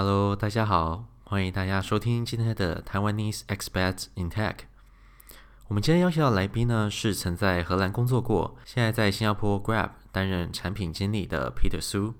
[0.00, 4.54] Hello，大家好，欢迎大家收听今天的 taiwanese expat in Tech。
[5.66, 12.14] 我们今天邀请到的来宾呢，是曾在荷兰工作过，现在在新加坡 Grab 担任产品经理的 Peter Su。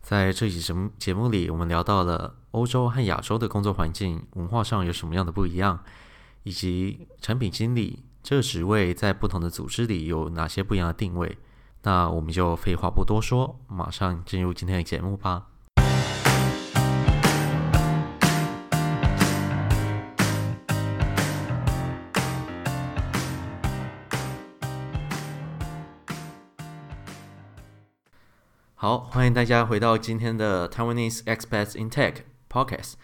[0.00, 5.82] 在这期节目节目里，我们聊到了欧洲和亚洲的工作环境文化上有什么样的不一样，
[6.44, 11.36] 以及产品经理这个职位在不同的组织里有哪些不一样的定位。
[11.82, 15.48] 那我们就废话不多说，马上进入今天的节目吧。
[28.84, 32.16] 好，欢迎大家回到今天的 Taiwanese Expats in Tech
[32.50, 32.96] Podcast。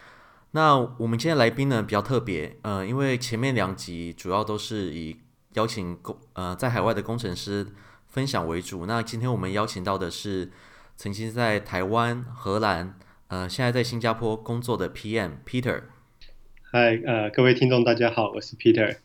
[0.51, 5.17] 那我们今天来宾呢比较特别，呃，因为前面两集主要都是以
[5.53, 7.65] 邀请工呃在海外的工程师
[8.09, 8.85] 分享为主。
[8.85, 10.51] 那今天我们邀请到的是
[10.97, 15.81] 曾经在台湾、荷兰，呃，现在在新加坡工作的 PM Peter。
[16.61, 18.97] 嗨，呃，各位听众大家好，我是 Peter。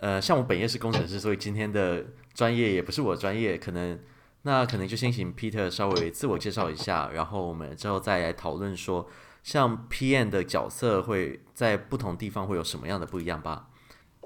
[0.00, 4.00] 呃，像我本业是工程师，所以今天的专业也不是我专业，可能。
[4.44, 9.08] 那可能就先请 Peter 稍微自我介绍一下，然后我们之后再来讨论说，
[9.44, 13.68] 像 PM 的角色会在不同地方会有什么样的不一样吧？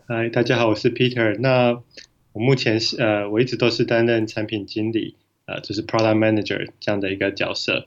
[0.08, 1.38] 嗨，大家好，我是 Peter。
[1.40, 1.82] 那
[2.32, 7.86] 我目前是呃，我一直都是担任产品经理，呃，就是 Product Manager 这样的一个角色。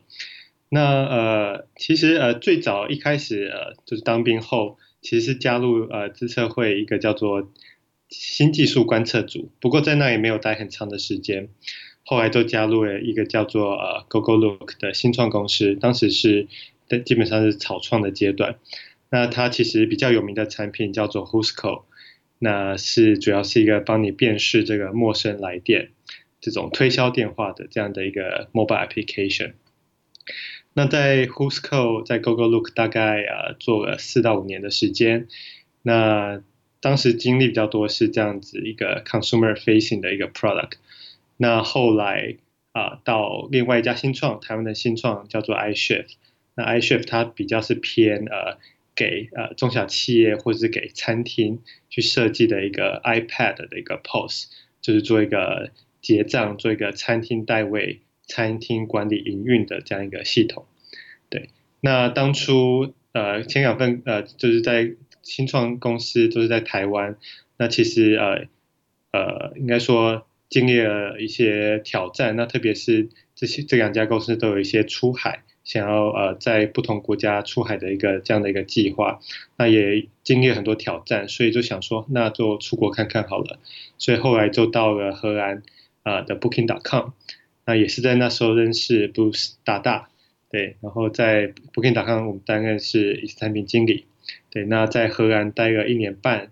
[0.70, 7.50] 那呃，其实呃，最早一开始呃，就是当兵后，其实是加入呃资策会一个叫做
[8.10, 11.50] 新技术观测组，不过在那也没有待很长的时间。
[12.10, 16.48] 后来都加入了一个叫做呃 Google Look 的新创公司，当时是
[17.06, 18.58] 基本上是草创的阶段。
[19.12, 21.84] 那它其实比较有名的产品叫做 Whoscall，
[22.40, 25.92] 那是主要是一个帮你辨识这个陌生来电
[26.42, 29.52] 这种推销电话的这样的一个 mobile application。
[30.74, 35.28] 那在 Whoscall 在 Google Look 大概呃做了四到五年的时间，
[35.84, 36.42] 那
[36.82, 40.72] 当时经历比较多是这样子一个 consumer facing 的一个 product。
[41.42, 42.36] 那后来
[42.72, 46.14] 啊、到另外一家新创，台湾的新创叫做 iShift。
[46.56, 48.60] 那 iShift 它比较是偏呃
[48.96, 54.52] 给呃中小企业或者是给餐厅去设计的一个 iPad 的一个 POS，
[54.82, 60.66] 就是做一个结账、做一个餐厅代位、餐厅管理营运的这样一个系统。
[61.30, 61.50] 对，
[61.82, 67.18] 那当初呃前两份呃就是在新创公司都是在台湾，
[67.58, 68.46] 那其实呃
[69.12, 70.28] 呃应该说。
[70.50, 79.20] 经历了一些挑战，那特别是这些这两家公司都有一些出海，想要呃在不同国家出海的一个这样的一个计划，
[79.58, 83.60] 那也经历了很多挑战，所以就想说那就出国看看好了，
[84.00, 85.62] 所以后来就到了荷兰
[86.02, 87.12] 啊的 Booking.com，
[87.66, 90.10] 那也是在那时候认识 Bruce 大大，
[90.50, 94.06] 对，然后在 Booking.com 我们担任是产品经理，
[94.50, 96.52] 对，那在荷兰待了一年半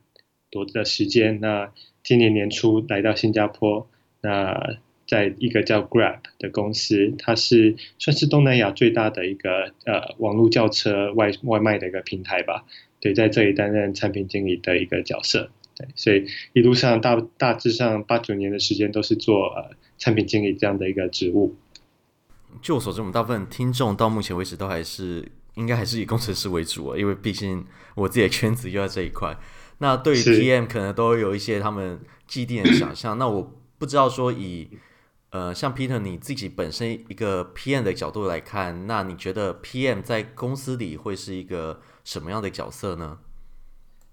[0.51, 1.71] 多的时间，那。
[2.07, 3.85] 今年年初来到新加坡，
[4.21, 12.63] 那在一个叫 Grab 的公司，它是算是东南亚最大的一个呃网络叫车外外卖的一个平台吧。
[13.01, 15.49] 对，在这里担任产品经理的一个角色。
[15.75, 21.55] 对，所以一路上大大致上八九年的时间都是做呃产品经理这样的一个职务。
[22.61, 29.35] 据我所知，我们大部分听众到目前为止都还是应该还是以工程师为主啊，因为毕竟我自己的圈子就在这一块。
[29.79, 33.17] 那对于 PM 可能都有一些他们既定的想 象。
[33.17, 34.69] 那我不知道说以
[35.29, 43.19] 呃像 Peter 你自己本身一个 PM 的角度来看，那你觉得 PM 在公司里会是一个什么样的角色呢？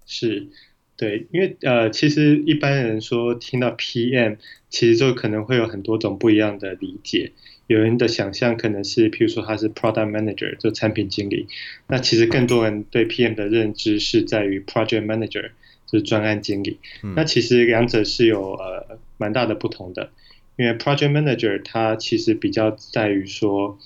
[0.05, 0.47] 是，
[0.95, 4.37] 对，因为呃其实一般人说听到 PM，
[4.69, 7.31] 其实就可能会有很多种不一样的理解。
[7.67, 11.47] 有人的想象可能是，譬如说他是 Product Manager，就产品经理。
[11.87, 15.49] 那其实更多人对 PM 的认知是在于 Project Manager，
[15.87, 16.79] 就是专案经理。
[17.01, 20.11] 嗯、那其实两者是有呃蛮大的不同的，
[20.57, 23.79] 因为 Project Manager 它其实比较在于说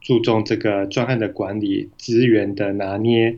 [0.00, 3.36] 注重这个专案的管理、资源的拿捏，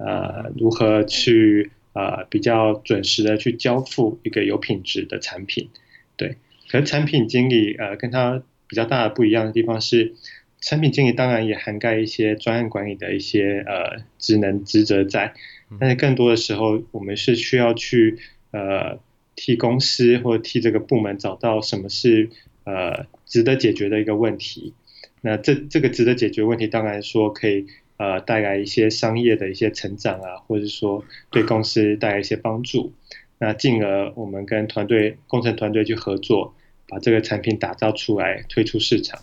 [0.00, 5.68] 呃，如何去呃比较准时的去交付一个有品质的产品。
[6.16, 6.36] 对，
[6.68, 10.14] 可是产品经理呃跟他比较大的不一样的地方是，
[10.60, 15.34] 产品经理当然也涵盖一些专案管理的一些呃职能职责在，
[15.80, 18.18] 但是更多的时候，我们是需要去
[18.52, 19.00] 呃
[19.34, 22.30] 替公司或替这个部门找到什么是
[22.62, 24.72] 呃值得解决的一个问题。
[25.20, 32.92] 那这这个值得解决问题，当然说可以呃带来一些商业的一些成长啊，或者说对公司带来一些帮助。
[33.38, 36.54] 那进而我们跟团队工程团队去合作。
[36.90, 39.20] 把这个产品打造出来，推出市场，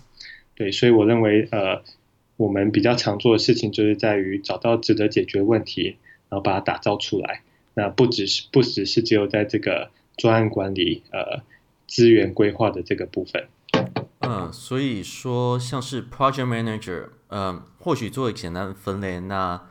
[0.56, 1.84] 对，所以我认为，呃，
[2.38, 5.98] 我们比较常做的事情就是在于找到值得解决问题，
[6.30, 7.42] 然后把它打造出来。
[7.74, 11.44] 那不只是不只是只有在这个专案管理呃
[11.86, 13.48] 资源规划的这个部分。
[14.22, 19.62] 嗯，所以说像是 project manager，嗯，或许做一个简单的分类，那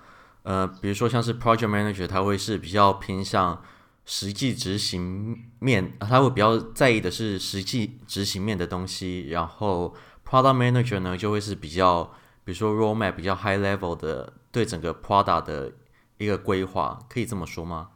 [0.44, 3.60] 呃，比如说像是 project manager，他会是比较偏向
[4.06, 9.94] 实际执行面，他会比较在意的是实际执行面的东西，然后
[10.26, 12.04] product manager 呢就会是比较，
[12.42, 15.72] 比如说 roadmap 比较 high level 的对整个 product 的
[16.16, 17.88] 一个规划，可以这么说吗？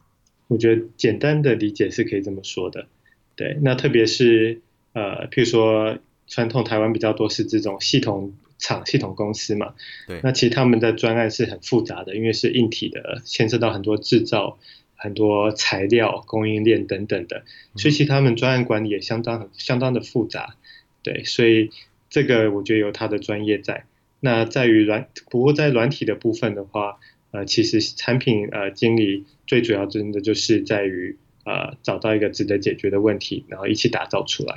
[0.48, 2.88] 我觉得简单的理解是可以这么说的，
[3.34, 4.60] 对，那特别是
[4.92, 5.98] 呃，譬如说。
[6.32, 9.74] 传统台湾比较多是这种系统厂、系统公司嘛，
[10.06, 10.20] 对。
[10.22, 14.56] 那其实他们的专案是很复杂的，因为是硬体的，牵涉到很多制造、
[15.02, 17.43] 很多材料、供应链等等的，
[17.75, 20.56] 所以其实他们专案管理也相当、相当的复杂。
[21.02, 21.70] 对，所以
[22.11, 23.87] 这个我觉得有他的专业在。
[24.20, 26.99] 那在于软，不过在软体的部分的话，
[27.31, 34.55] 呃，其实产品呃经理最主要真的就是在于呃找到一个值得解决的问题，然后一起打造出来。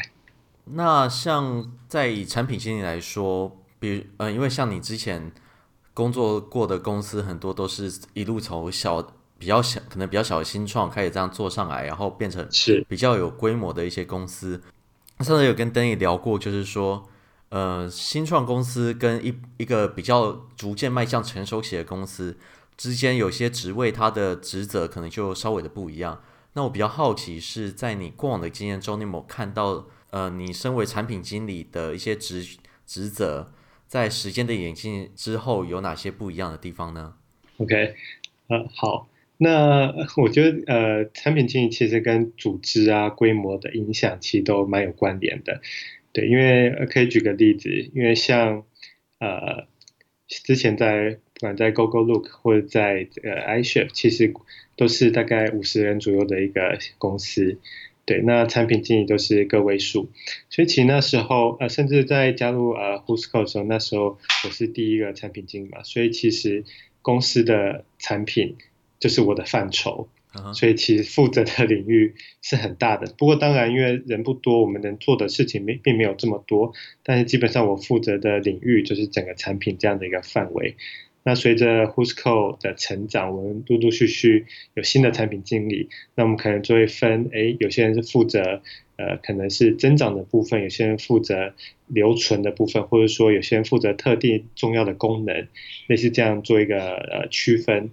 [0.66, 5.32] 那像在以产品经理来说，比如呃，因为像你之前
[5.94, 9.14] 工作过的公司很多都是一路从小
[9.44, 14.62] 比较小，可能比较小的新创开始这样做上来，然后变成是比较有规模的一些公司。
[15.20, 17.08] 上次有跟 Danny 聊过，就是说，
[17.50, 22.38] 呃，新创公司跟一一个比较逐渐迈向成熟企业公司
[22.78, 26.22] 之间，有些职位它的职责可能就稍微的不一样。
[26.54, 29.86] 那我比较好奇是在你过往的经验中，你有没有看到？
[30.14, 32.46] 呃，你身为产品经理的一些职
[32.86, 33.52] 职责，
[33.88, 37.16] 在时间的演进之后，有哪些不一样的地方呢
[37.58, 37.96] ？OK，
[38.50, 39.08] 呃，好，
[39.38, 45.62] 那 我觉得呃，产品经理其实跟组织啊规模的影响其实都蛮有关联的，
[46.12, 48.64] 对，因为可以举个例子，因为像
[49.20, 49.68] 呃，
[50.28, 54.34] 之前在不管在 Google Look 或者在呃 iChef，其实
[54.76, 57.58] 都是大概五十人左右的一个公司。
[58.06, 60.10] 对，那产品经理都是个位数，
[60.50, 66.66] 所以其实那时候呃，甚至在加入呃 Whoscall 的时候，那时候我是第一个产品经理嘛，所以其实
[67.02, 68.58] 公司的产品
[69.04, 70.54] 就是我的范畴，uh huh.
[70.54, 73.14] 所以其实负责的领域是很大的。
[73.18, 76.72] 不过当然，因为人不多，我们能做的事情没并没有这么多，
[77.04, 80.78] 但是基本上我负责的领域就是整个产品这样的一个范围。
[81.26, 88.62] 那随着 Whoscall 的成长，我们陆陆续续有新的产品经理，那我们可能就会分，哎，有些人是负责，
[88.96, 91.54] 呃，可能是增长的部分，有些人负责
[91.88, 95.48] 留存的部分，或者说有些人负责特定重要的功能，
[95.88, 97.90] 类似这样做一个呃区分。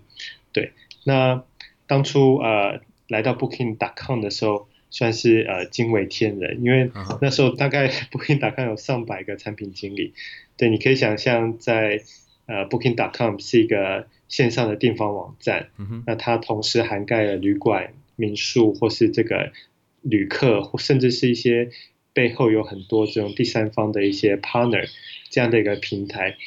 [0.52, 0.72] 对，
[1.04, 1.44] 那
[1.86, 10.14] 当初呃来到 Booking.com 的时候，算是呃惊为天人，因为那时候大概 Booking.com 有上百个产品经理，
[10.56, 12.02] 对，你可以想象在。
[12.46, 19.52] 呃，Booking.com 是一个线上的订房网站，嗯、那它同时涵盖了旅馆、民宿，或是这个
[20.02, 21.70] 旅客，或甚至是一些
[22.12, 24.88] 背后有很多这种第三方的一些 partner
[25.28, 26.38] 这样的一个平台。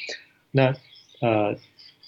[0.50, 0.76] 那
[1.22, 1.56] 呃，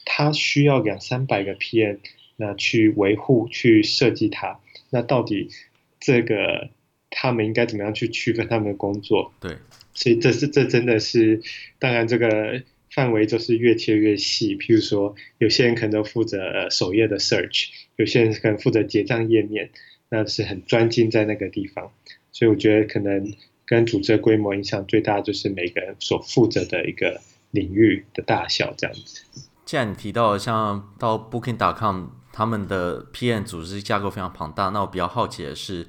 [0.05, 1.97] 它需要两三百个 PM
[2.37, 4.61] 那去维护、去设计它。
[4.91, 5.51] 那到底
[5.99, 6.71] 这个
[7.11, 9.33] 他们应该怎么样去区分他们的工作？
[9.41, 9.57] 对，
[9.95, 11.43] 所以这是这真的是，
[11.79, 12.63] 当然这个。
[12.89, 19.69] 范围就是越切越细，譬如说，有些人可能都负责首页的 search，有些人可能负责结账页面，
[20.09, 21.93] 那是很专精在那个地方。
[22.33, 23.35] 所以我觉得可能
[23.67, 27.21] 跟组织的规模影响最大，就是每个人所负责的一个
[27.51, 29.23] 领域的大小这样子。
[29.67, 32.07] 既然你提到像到 Booking.com，
[32.37, 35.87] 他们的 PM 组织架构非常庞大，那我比较好奇的是，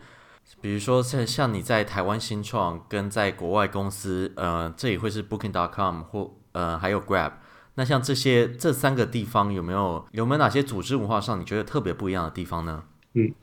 [0.61, 7.33] 比如说像像你在台湾新创跟在国外公司，呃，这也会是 Booking.com 或呃，还有 Grab，
[7.75, 12.85] 那像这些这三个地方有没有有没有哪些组织文化上你觉得特别不一样的地方呢？
[13.13, 13.33] 嗯，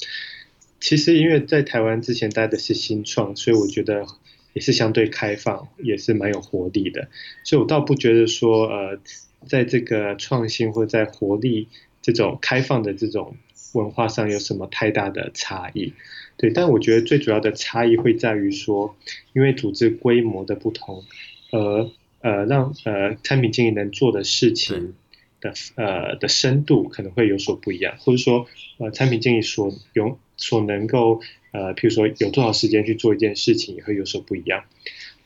[0.81, 4.07] 其实因为在台湾之前待的是新创，所以我觉得
[4.55, 7.07] 也是相对开放，也是蛮有活力的。
[7.45, 8.99] 所以我倒不觉得说呃，
[9.47, 11.69] 在这个创新或者在活力
[12.05, 13.35] 这种开放的这种
[13.73, 15.95] 文化上有什么太大的差异。
[16.37, 18.95] 对，但我觉得最主要的差异会在于说，
[19.33, 21.03] 因为组织规模的不同，
[21.51, 21.89] 而
[22.21, 24.95] 呃，让呃产品经理能做的事情
[25.41, 28.47] 的呃的深度可能会有所不一样，或者说
[28.79, 31.21] 呃产品经理所有所能够
[31.53, 34.65] 呃，譬如说有多少时间去做一件事情也会有所不一样。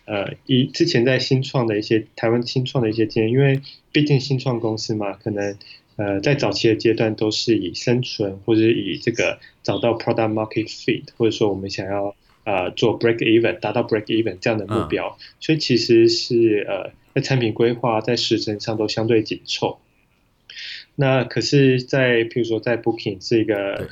[0.05, 3.61] 呃，以之前在新创的一些台湾新创的一些经验，因为
[3.93, 5.57] 毕竟新创公司嘛，可能
[5.99, 12.17] 呃在早期的阶段都是以生存或者以这个找到 product market fit，或者说我们想要。
[12.45, 19.79] 呃做 break even，达到 break even 这样的目标，嗯、所以其实是呃在产品规划在时程上都相对紧凑。
[20.95, 23.91] 那可是在，在譬如说在 Booking 是一个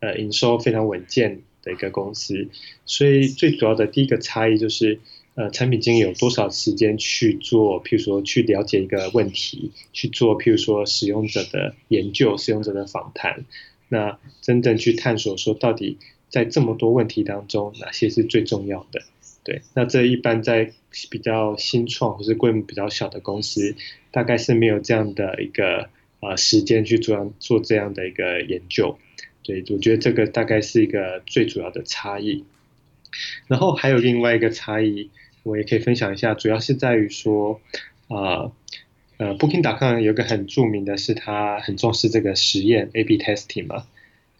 [0.00, 2.48] 呃营收非常稳健的一个公司，
[2.86, 5.00] 所以最主要的第一个差异就是。
[5.38, 7.80] 呃，产品经理有多少时间去做？
[7.84, 13.44] 譬如说，去了解一个问题，去做譬如说使用者的研究、使用者的访谈，
[13.88, 15.96] 那真正去探索说，到底
[16.28, 19.02] 在这么多问题当中，哪些是最重要的？
[19.44, 20.72] 对，那这一般在
[21.08, 23.76] 比较新创或是规模比较小的公司，
[24.10, 28.98] 大概是没有这样的一个呃时间去做做这样的一个研究。
[29.44, 32.42] 对，我觉得这个大概是一个最主要的差异。
[33.46, 35.10] 然后还有另外一个差异。
[35.48, 37.60] 我也可以分享一下，主要是在于说，
[38.08, 38.52] 啊，
[39.16, 43.86] 呃，Booking.com 有个很著名的是，他很重视这个实验 A/B testing 嘛。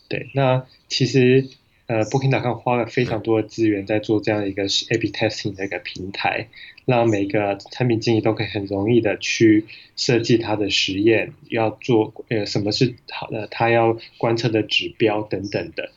[0.09, 1.49] 对，那其实
[1.87, 6.49] 呃，Booking.com 花了非常多的资源在做这样一个 A/B testing 的一个平台，
[6.85, 9.65] 让每个产品经理都可以很容易的去
[9.97, 15.91] 设计他的实验，要做呃什么是好的，他要观测的指标等等的。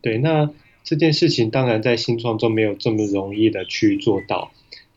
[0.00, 0.50] 对，那。
[0.84, 4.52] 这件事情当然在新创中没有这么容易的去做到，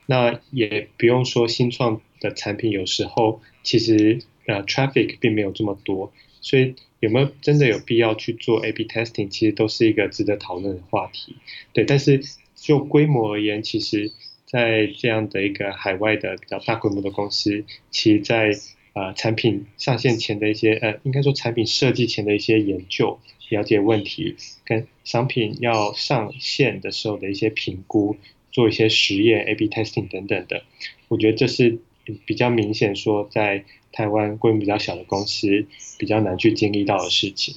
[0.05, 11.37] 那也不用说新创的产品有时候其实呃 traffic 并没有这么多，所以有没有真的有必要去做 A/B testing，其实都是一个值得讨论的话题。
[11.71, 12.21] 对，但是
[12.55, 14.11] 就规模而言，其实
[14.45, 18.51] 在这样的一个海外的比较大规模的公司，其实在
[18.93, 23.19] 呃产品上线前的一些呃应该说产品设计前的一些研究。
[23.49, 24.35] 了解问题，
[24.65, 28.17] 跟商品要上线的时候的一些评估，
[28.51, 30.63] 做一些实验，A/B testing 等等的，
[31.07, 31.79] 我觉得这是
[32.25, 35.65] 比较明显说在台湾规模比较小的公司
[35.97, 37.55] 比较难去经历到的事情。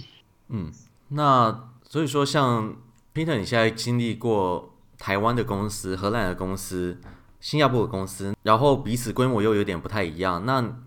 [0.48, 0.72] 嗯，
[1.08, 2.76] 那所以说像
[3.14, 7.00] Peter，你现在经历过台湾的公司、荷兰的公司、
[7.40, 10.80] 新加坡的公司，然后彼此规模又有点不太一样，那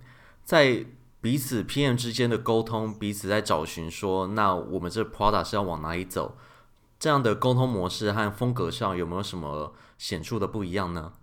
[0.44, 0.86] 在
[1.24, 6.36] 彼此 PM 之间的沟通，彼此在找寻说，那我们这 product 是要往哪里走？
[7.00, 11.14] 这样的沟通模式和风格上有没有什么显著的不一样呢？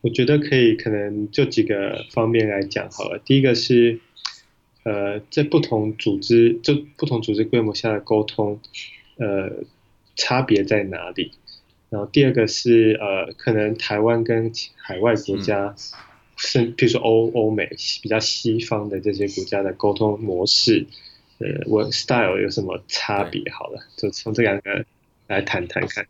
[0.00, 3.20] 我觉得可以，可能就几个方面来讲好了。
[3.24, 4.00] 第一个是，
[4.82, 8.58] 呃，在不同组织，就不同组织规模下的沟通，
[9.18, 9.64] 呃，
[10.16, 11.30] 差别在哪里？
[11.88, 15.76] 然后第二个是，呃，可能台湾跟海外国家。
[16.36, 17.66] 嗯是，比如说欧欧美
[18.02, 20.86] 比较西方的这些国家的沟通模式，
[21.38, 23.42] 呃，work style 有什么差别？
[23.50, 24.84] 好了，就从这两个
[25.28, 26.06] 来谈谈看。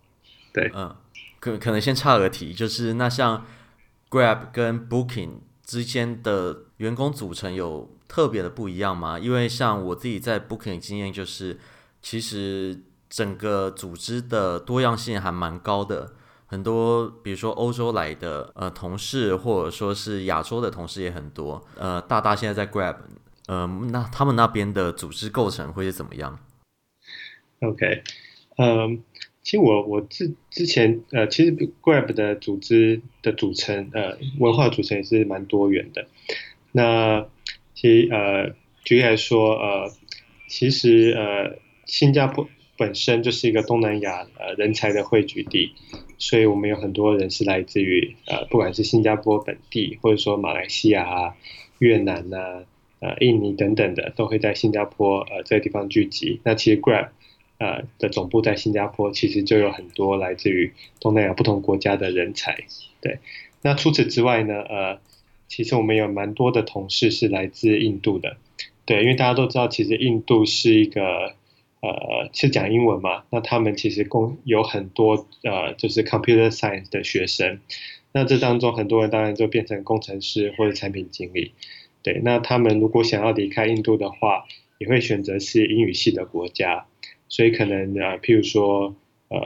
[0.53, 0.95] 对，嗯，
[1.39, 3.47] 可可能先岔个题，就是那像
[4.11, 9.19] Grab 跟 Booking 之间的员工组成有特别的不一样吗？
[9.21, 11.61] 因为像我自己在 Booking 经验就是，
[12.03, 16.15] 其实整个组织的多样性还蛮高的。
[16.57, 21.63] 很多，比如说欧洲来的呃同事，或者说是亚洲的同事也很多。
[21.77, 22.97] 呃，大大现在在 Grab，
[23.47, 26.39] 呃，那他们那边的组织构成会是怎么样
[27.61, 28.03] ？OK，
[28.57, 29.03] 嗯，
[29.43, 36.07] 其实我我之之前呃，其实 Grab 的组织的组成呃文化组成也是蛮多元的。
[36.73, 37.27] 那
[37.75, 39.93] 其实呃举例来说呃，
[40.49, 45.73] 其实呃新加坡本身就是一个东南亚呃人才的汇聚地。
[46.19, 51.37] 所以我们有很多人是来自于呃，不管是新加坡本地，或者说马来西亚啊、
[51.79, 52.65] 越南啊、
[53.01, 56.41] 呃、印尼等等的，都会在新加坡呃这个地方聚集。
[56.43, 57.09] 那其实 Grab
[57.59, 62.65] 呃的总部在新加坡，其实就有很多来自于东南亚不同国家的人才。
[63.03, 63.19] 对，
[63.61, 64.99] 那除此之外呢，呃，
[65.49, 68.39] 其实我们有蛮多的同事是来自印度的。
[68.87, 71.35] 对，因为大家都知道，其实印度是一个。
[71.81, 73.25] 呃，是讲英文嘛？
[73.31, 77.61] 那他们其实共有很多呃，就是 computer science 的学生。
[78.13, 81.53] 那这当中很多人当然就变成工程师或者产品经理。
[82.03, 84.47] 对，那他们如果想要离开印度的话，
[84.79, 86.87] 也会选择是英语系的国家。
[87.29, 88.95] 所以可能呃，譬如说
[89.29, 89.39] 呃，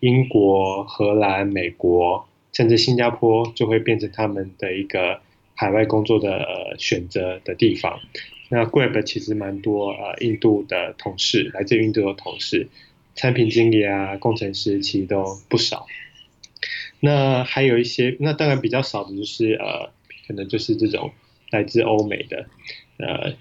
[0.00, 5.20] 英国、荷兰、美国，甚至新加坡，就会变成他们的一个
[5.54, 8.00] 海外工作的、呃、选择的地方。
[8.48, 12.68] 那 Grab 其实蛮多呃，印度的同事，来自印度的同事，
[13.14, 15.86] 产品经理啊、工程师其实都不少。
[17.00, 19.90] 那还有一些，那当然比较少的就是呃，
[20.26, 21.12] 可能就是这种
[21.50, 22.46] 来自欧美的，
[22.96, 23.36] 呃，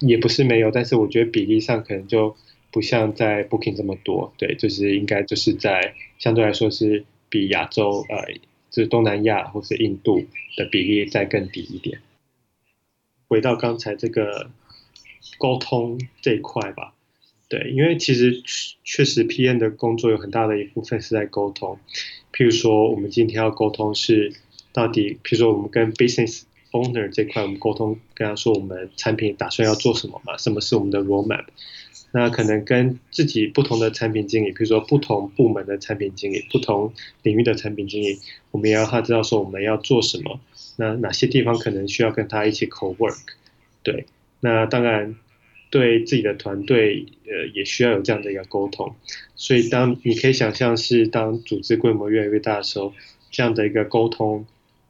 [0.00, 2.36] 也不是没有，但是我觉得比例上可能就
[2.70, 8.32] 不像在 Booking 这么多，对，就是应该就是在相对来说是比亚洲呃，
[8.70, 10.24] 就是东南亚或是印度
[10.56, 11.98] 的比例再更低一点。
[13.28, 14.50] 回到刚才这个
[15.38, 16.94] 沟通这一块吧，
[17.48, 18.42] 对，因为其实
[18.84, 21.78] 确实 PM 的工作有很大的一部分是在沟通。
[22.32, 24.32] 譬如说，我们今天要沟通是
[24.72, 30.36] 到底，譬如说我们跟 business owner 这块，我们沟通跟他说我们产品打算要做什么嘛？
[30.36, 31.44] 什么是我们的 roadmap？
[32.12, 38.18] 那可能跟自己不同的产品经理，譬如说不同部门的产品经理、不同领域的产品经理，
[38.52, 40.40] 我们也要他知道说我们要做什么。
[40.76, 43.18] 那哪些地方可能需要跟他一起 co-work？
[43.82, 44.06] 对，
[44.40, 45.16] 那当然。
[45.70, 48.94] 对自己的团队，呃，也需要有这样的一个沟通。
[49.34, 52.94] 所以，当你可以想象是当组织规模越来越大的时候，
[53.32, 54.46] 这样的一个沟通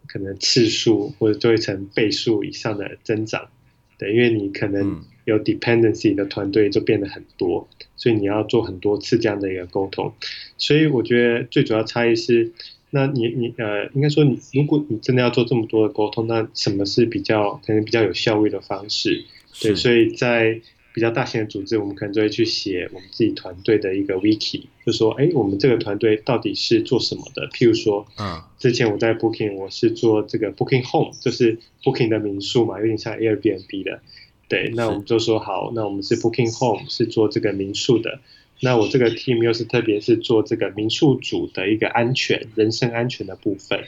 [0.07, 3.49] 可能次数或者就会成倍数以上的增长。
[3.97, 10.13] 对，因为你可能有 dependency 的团队就变得很多，所以你要做很多次这样的一个沟通。
[10.59, 12.53] 所以，我觉得最主要差异是，
[12.95, 19.25] 那你你呃，应该说你如果你真的要做这么多的沟通，那什么是比较可能比较有效率的方式？
[19.61, 20.61] 对，所以在
[20.93, 27.49] 比较大型的组织，我们可能就会去写我们自己团队的一个 wiki，就说，哎，我们这个团队到底是做什么的？
[27.49, 34.01] 譬如说，嗯，之前我在 Booking，我是做这个 Booking Home，就是 Booking 的民宿嘛，有点像 Airbnb 的。
[34.49, 38.21] 对，那我们就说好，那我们是 Booking Home，是做这个民宿的。
[38.61, 43.85] 那我这个 team 又是特别是做这个民宿主的一个安全、人身安全的部分。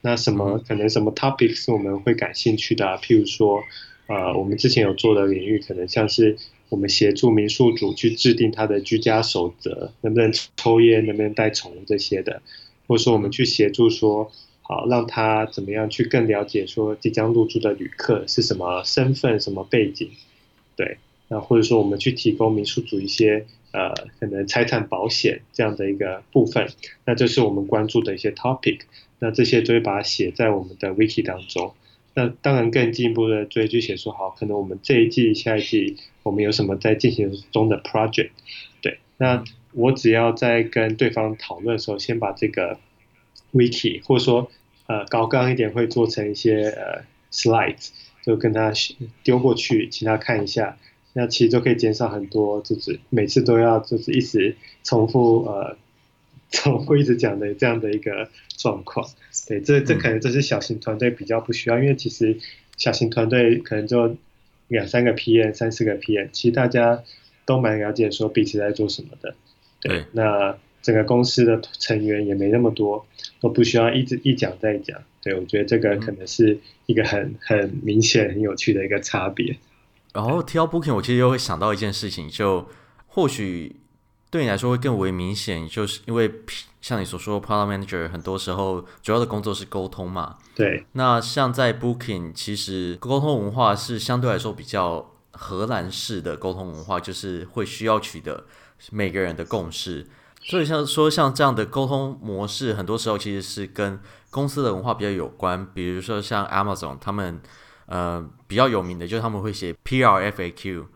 [0.00, 2.96] 那什么可能什么 topics 是我们会感兴趣的啊？
[2.96, 3.62] 譬如说。
[4.08, 6.36] 呃，我们之前有做的领域，可能像是
[6.68, 12.40] 我们协助民宿主去制定他的居家守则，能不能抽烟，能不能带宠物这些的，
[12.86, 14.30] 或者说我们去协助说，
[14.62, 20.10] 好让他怎么样去更了解说即将入住的旅客是什么身份、什么背景，
[20.76, 23.44] 对，那或者说我们去提供民宿主一些
[23.76, 26.66] 呃可能财产保险这样的一个部分，
[27.04, 28.80] 那这是我们关注的一些 topic，
[29.18, 31.74] 那这些都会把它写在我们的 wiki 当中。
[32.14, 38.30] 那当然更进一步的追剧写说好，可能我们这一季、下一季我们有什么在进行中的 project，
[38.80, 42.78] 对，那我只要在跟对方讨论的时候，先把这个
[43.52, 44.50] wiki 或者说
[44.86, 47.90] 呃高刚一点会做成一些呃 slides，
[48.24, 48.72] 就跟他
[49.22, 50.78] 丢过去，请他看一下，
[51.16, 54.54] 那其实就可以减少很多，就是每次都要就是一直
[54.84, 55.76] 重复呃。
[56.48, 59.04] 重复一直讲的这样的一个状况，
[59.48, 62.38] 对，这这可能这是小型团队比较不需要，因为其实
[62.76, 64.16] 小型团队可能就
[64.68, 67.02] 两三个 PM、三四个 PM，其实大家
[67.44, 69.34] 都蛮了解说彼此在做什么的，
[69.80, 70.04] 对。
[70.12, 73.04] 那整个公司的成员也没那么多，
[73.40, 75.02] 都不需要一直一讲再讲。
[75.22, 79.56] 对，我觉得这个可能是一个很很明显、很有趣的一个差别。
[80.16, 82.68] 然后提到 Booking，我其实又会想到一件事情，就
[83.06, 83.80] 或许。
[84.28, 86.42] 对你来说会更为明显，就是因为
[86.80, 90.36] 像你所说，Product Manager 很多时候主要的工作是沟通嘛。
[90.54, 90.84] 对。
[90.92, 98.44] 那像在 Booking，其实沟通文化是相对来说比较荷兰式的沟通文化，就是会需要取得
[98.90, 100.06] 每个人的共识。
[100.42, 103.98] 所以像说像这样的沟通模式，很多时候其实是跟
[104.30, 105.64] 公司的文化比较有关。
[105.72, 107.40] 比如说像 Amazon，他们
[107.86, 110.86] 呃比较有名的就是他们会写 PRFAQ，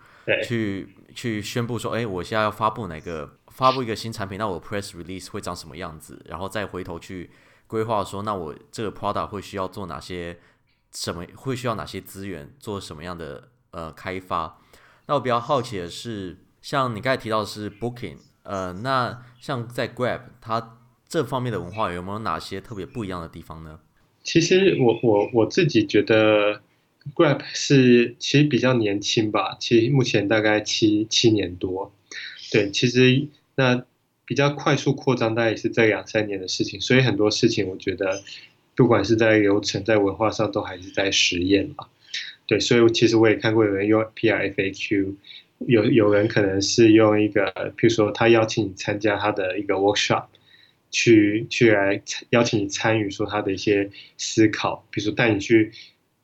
[0.44, 0.96] 去。
[1.12, 6.22] 去宣布说，哎，我现在要发布哪个发布一个新产品，那我 press release 会长什么样子？
[6.26, 7.29] 然后再回头去
[7.66, 10.38] 规划说，那我这个 product 会需要做哪些
[10.92, 11.26] 什么？
[11.35, 14.61] 会需要哪些资源做什么样的呃开发？
[15.07, 23.81] 那我比较好奇的是，像你刚才提到的是 Booking，呃，那像在 Grab，它这方面的文化有没有哪些特别不一样的地方呢？
[24.22, 26.62] 其实我我我自己觉得。
[27.14, 31.92] Grab 是其实比较年轻吧，其实目前大概七七年多，
[32.52, 33.84] 对，其实那
[34.26, 38.22] 比较快速扩张，大概也是这两三年的事情，所以很多事情我觉得，
[38.76, 41.86] 不管是在流程、在文化上，都还是在实验嘛，
[42.46, 45.14] 对，所以其实我也看过有人用 PRFAQ，
[45.66, 50.26] 有有人可能是用一个，譬如说他邀请你参加他的一个 workshop，
[50.90, 55.72] 去去来邀请你参与说他的一些思考，比如说带你去。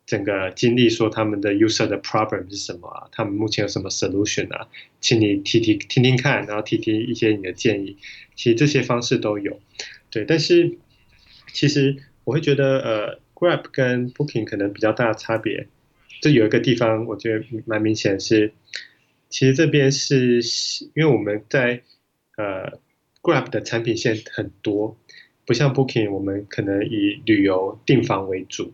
[0.06, 3.08] 整个经历说他们的 user 的 problem 是什么啊？
[3.10, 4.68] 他们目前有什么 solution 啊？
[5.00, 7.96] 请你提提听听看，然后提提一些你的建议。
[8.36, 9.60] 其实这些方式都有，
[10.10, 10.24] 对。
[10.24, 10.78] 但是
[11.52, 15.66] 其实我会觉得，呃，Grab 跟 Booking 可能比较大的差别，
[16.22, 18.52] 就有一个地方我觉得蛮明显是，
[19.28, 20.40] 其实这边是
[20.94, 21.82] 因为我们在
[22.36, 22.78] 呃
[23.22, 24.96] Grab 的产品线很多，
[25.44, 28.72] 不像 Booking 我们可能以旅游订房为主。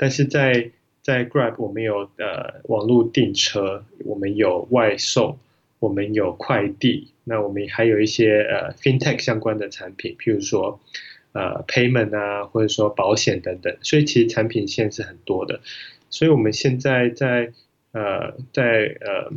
[0.00, 0.70] 但是在
[1.02, 5.38] 在 Grab 我们有呃网络订车，我们有外送，
[5.78, 10.80] 我们有快递，那我们还有一些呃 FinTech 相关的产品，譬如说
[11.32, 15.60] 呃 Payment 啊，或者说保险等等，所以其实产品线是很多的。
[16.08, 17.52] 所以我们现在在
[17.92, 19.30] 呃在呃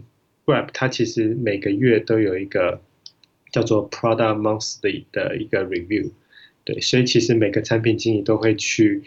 [0.45, 2.79] Grab 它其实每个月都有一个
[3.51, 6.11] 叫做 Product Monthly 的一个 review，
[6.63, 9.03] 对，所以其实每个产品经理都会去，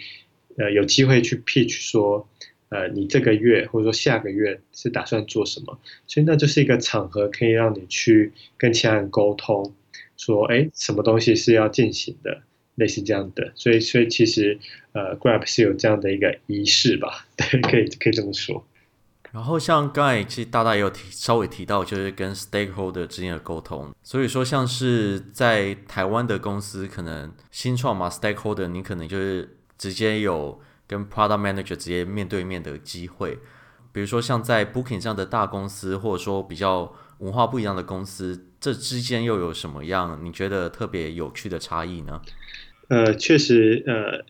[0.57, 2.29] 呃，有机会去 pitch 说，
[2.69, 9.75] 呃，你这个月或者说下个月是打算做什么，所以那就是一个场合，可以让你去跟其他人沟通，
[10.17, 12.43] 说，哎，什么东西是要进行的，
[12.75, 14.59] 类似这样的，所以，所以其实，
[14.93, 18.67] 呃，Grab 是有这样的一个仪式吧， 对，可以可以这么说。
[19.33, 23.95] 然后像刚才其实大大也有提稍微提到，就是跟 stakeholder 之间的沟通。
[24.03, 33.39] 所以说，像是在台湾的公司，可能新创嘛，stakeholder 你可能就是直接有跟 product manager 直接面对面的机会。
[33.93, 42.21] 比如说像在 Booking 这样的大公司，或者说比较文化不一样的公司，这之间又有什么样你觉得特别有趣的差异呢？
[42.89, 44.25] 呃，确实，呃，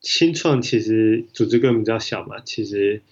[0.00, 3.02] 新创其实组织规模比较小嘛，其实。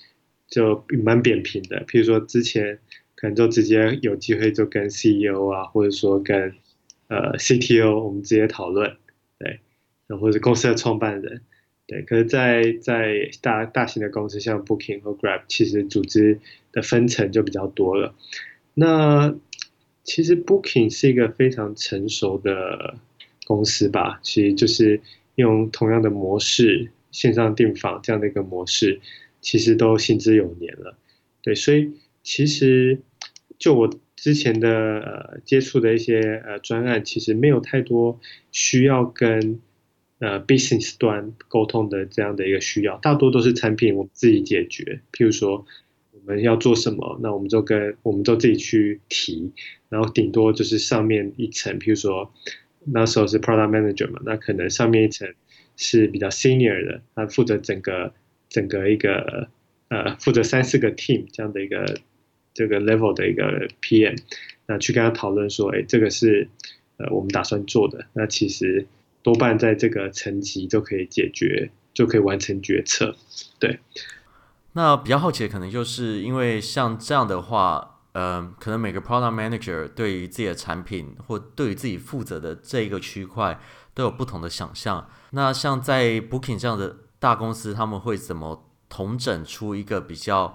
[0.46, 2.78] 就蛮扁平的，譬如说之前
[3.16, 6.54] 可能就直接有机会就跟 CEO 啊，或者说跟
[7.08, 8.96] 呃 CTO 我们直接讨论，
[9.38, 9.58] 对，
[10.16, 11.42] 或者公司的创办人，
[11.86, 12.02] 对。
[12.02, 16.40] 可是在，在大大型的公司像 Booking 和 Grab，其实组织
[16.72, 18.14] 的分层就比较多了。
[18.74, 19.34] 那
[20.02, 22.96] 其实 Booking 是一个非常成熟的
[23.46, 25.00] 公司吧，其实就是
[25.34, 29.00] 用同样的模式，线上订房这样的一个模式。
[29.40, 30.96] 其实都行之有年了，
[31.42, 31.92] 对，所以
[32.22, 33.02] 其实
[33.58, 34.70] 就我之前的
[35.00, 38.18] 呃接触的一些呃专案，其实没有太多
[38.52, 39.60] 需要跟
[40.18, 45.00] 呃 business 端沟通的这样的一个需要，大多都是产品我们自己解决。
[45.12, 45.64] 譬如说
[46.12, 49.52] 我们要做什么，那我们就跟我们就自己去提，
[49.88, 52.32] 然后顶多就是上面一层，譬如说
[52.84, 55.32] 那时候是 product manager 嘛，那可能上面一层
[55.76, 58.12] 是比较 senior 的，他负责整个。
[58.50, 59.48] 整个一个
[59.88, 61.98] 呃负责三四个 team 这样的一个
[62.52, 64.16] 这个 level 的一个 PM，
[64.68, 66.46] 那去跟他讨论说，哎，这个是
[66.98, 68.86] 呃我们打算做的，那其实
[69.24, 73.16] 多半在这个层级就可以解决，就可以完成决策。
[73.58, 73.80] 对。
[74.74, 83.58] 那比较好奇的可能就是因为像这样的话，呃，可能每个 product manager 对于自己的产品或对于自己负责的这一个区块
[83.92, 85.08] 都有不同的想象。
[85.30, 86.98] 那像在 Booking 这样的。
[87.20, 90.52] 大公司他们会怎么统整出一个比较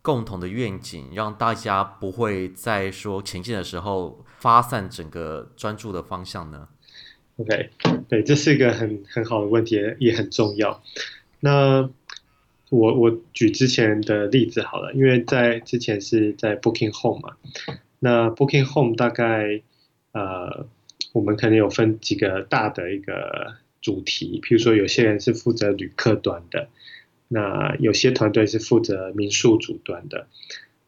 [0.00, 6.68] 共同的愿景，让大家不会在说前进的时候发散整个专注的方向呢
[7.36, 7.70] ？OK，
[8.08, 10.82] 对，这是一个很很好的问题，也很重要。
[11.40, 11.88] 那
[12.70, 17.36] 我我举之前的例子好了，因为在之前是在 Booking Home 嘛，
[17.98, 19.62] 那 Booking Home 大概
[20.12, 20.66] 呃，
[21.12, 23.56] 我们可能有分几个大的一个。
[23.82, 26.68] 主题，譬如说，有些人是负责旅客端的，
[27.28, 30.26] 那有些团队是负责民宿主端的。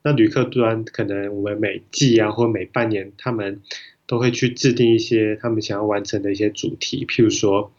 [0.02, 3.60] 那旅客端可能我们每季啊，或每半年，他们
[4.08, 7.06] 都会去制定一些他们想要完成的一些主题。
[7.06, 7.72] 譬如说，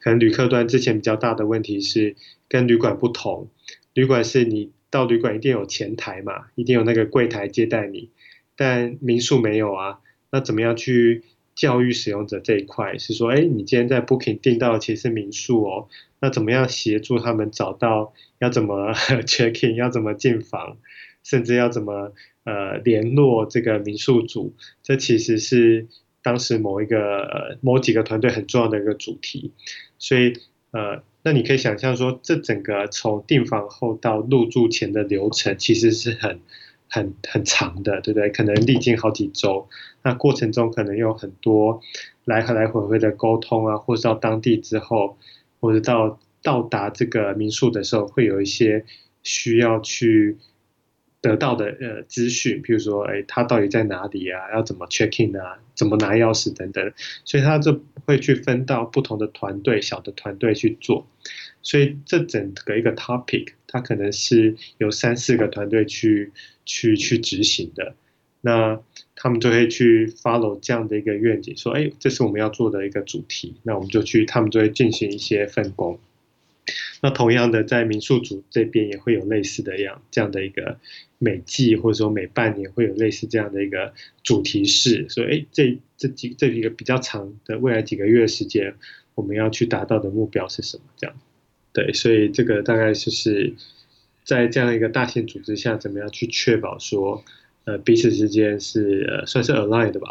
[0.00, 2.16] 可能旅客端之前比较大的问题是
[2.48, 3.48] 跟旅馆不同，
[3.92, 8.08] 旅馆是你到旅馆一定有前台嘛，一定有那个柜台接待你，
[8.56, 9.98] 但民宿没有啊，
[10.30, 11.24] 那怎么样去？
[11.54, 15.86] 教育使用者这一块是说，哎，你今天在 Booking 订到的其实是民宿哦，
[16.18, 18.94] 那怎么样协助他们找到要怎么
[19.28, 20.78] check in，要怎么进房，
[21.22, 24.54] 甚至要怎么呃联络这个民宿主？
[24.82, 25.86] 这其实是
[26.22, 29.52] 当时某一个某几个团队很重要的一个主题。
[29.98, 30.32] 所以
[30.70, 36.40] 呃，那你可以想象说，这整个从订房后到入住前的流程，其实是很。
[36.94, 38.28] 很很长的，对不对？
[38.28, 39.66] 可能历经好几周，
[40.02, 41.80] 那过程中可能有很多
[42.26, 45.16] 来来回回的沟通啊，或者到当地之后，
[45.58, 48.84] 或者到到达这个民宿的时候，会有一些
[49.22, 50.36] 需要去
[51.22, 54.52] 得到的呃资讯，比如说，哎，他到底在哪里啊？
[54.52, 55.58] 要怎么 check in 啊？
[55.74, 56.92] 怎么拿钥匙等等，
[57.24, 61.06] 所以他就会去分到不同的团队，小的团队去做。
[61.62, 66.32] 所以这整个一个 topic，它可能是有三四个团队去
[66.66, 67.94] 去去执行的。
[68.40, 68.80] 那
[69.14, 76.00] 他们就会去 follow 这样的一个愿景，说：“哎，这是我们要做的一个主题。”那我们就去，他们就会进行一些分工。
[77.00, 80.78] 那同样的，在民宿组这边也会有类似的样这样的一个
[81.22, 88.74] 每季或者说每半年会有类似这样的一个主题式，所以哎，这这几这几个比较长的未来几个月的时间，
[89.14, 90.82] 我们要去达到的目标是什么？
[90.96, 91.14] 这样。
[91.72, 93.54] 对，所以这个大概就是
[94.24, 97.22] 在这样一个大型组织下，怎么样去确保说，
[97.66, 100.08] 呃，彼此之间是呃算是 aligned 的吧。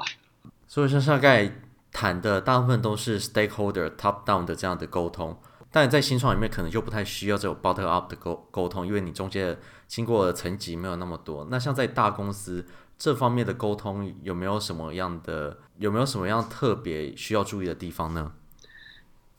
[0.66, 1.52] 所以说大概
[1.92, 5.38] 谈的大部分都是 stakeholder top down 的这样的沟通，
[5.70, 9.58] 但在新创里面可能就不太需要这种 bottom up 的沟沟通，因为你中间
[9.92, 11.46] 经过的层级没有那么多。
[11.52, 12.66] 那像在大公司
[12.98, 18.32] 这方面的沟通，有没有什么样的有没有什么样特别需要注意的地方呢？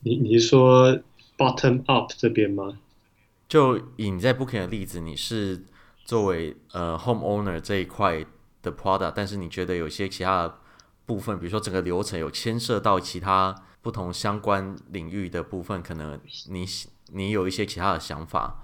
[0.01, 0.95] 你你是说
[1.35, 2.77] bottom up 这边吗？
[3.49, 5.63] 就以你在 Booking 的例子，你是
[6.05, 8.23] 作为呃 homeowner 这一块
[8.61, 10.59] 的 product，但是你觉得有些其他的
[11.07, 16.63] 部分，比如说整个流程有牵涉到其他不同相关领域的部分，可能你
[17.11, 18.61] 你有一些其他的想法，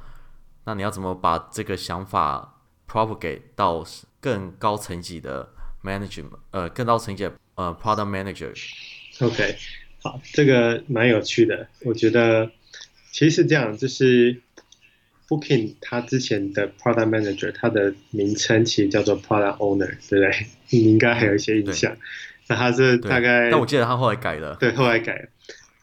[0.65, 3.85] 那你要怎么把这个想法 propagate 到
[4.19, 5.49] 更高层级的
[5.83, 9.55] management，呃，更高层级的呃 product manager？OK，
[10.01, 12.51] 好，这个蛮有趣的，我觉得
[13.11, 14.41] 其实是这样，就是
[15.27, 20.47] Booking 它之前的 product manager，它的名称其实叫做 product owner，对不对？
[20.69, 21.95] 你应该还有一些印象。
[22.47, 24.55] 那它是大概，但我记得它后来改了。
[24.55, 25.29] 对，后来改了。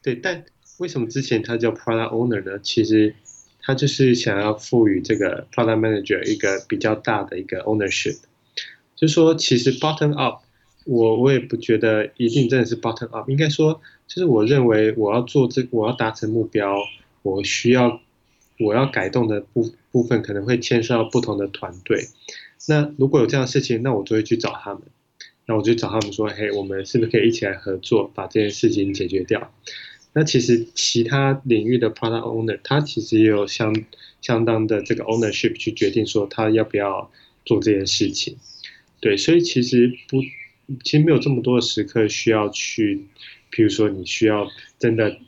[0.02, 0.44] 对，但
[0.78, 2.58] 为什么之前它叫 product owner 呢？
[2.60, 3.14] 其实
[3.66, 8.18] 他就是想要赋予这个 product manager 一个比较大的一个 ownership。
[8.94, 10.42] 就说，其实 bottom up，
[10.84, 13.28] 我我也不觉得一定真的是 bottom up。
[13.28, 16.76] 应该说，就是我认为我要做这，我要达成目标，
[17.22, 18.00] 我需要
[18.60, 22.04] 我要改动的部部分可能会牵涉到不同的团队。
[22.68, 24.82] 那如果有这样的事情，那我就会去找他们。
[25.48, 29.52] 那我就找他们说，嘿，我们是不是可以一起来合作，把这件事情解决掉？
[30.18, 33.84] 那其实其他领域的 product owner，他其实也有相
[34.22, 37.10] 相当的这个 ownership 去决定说他要不要
[37.44, 38.34] 做这件事情。
[38.98, 40.22] 对，所以其实不，
[40.82, 43.04] 其实没有这么多的时刻需要去，
[43.52, 44.48] 譬如说你需要
[44.78, 45.18] 真的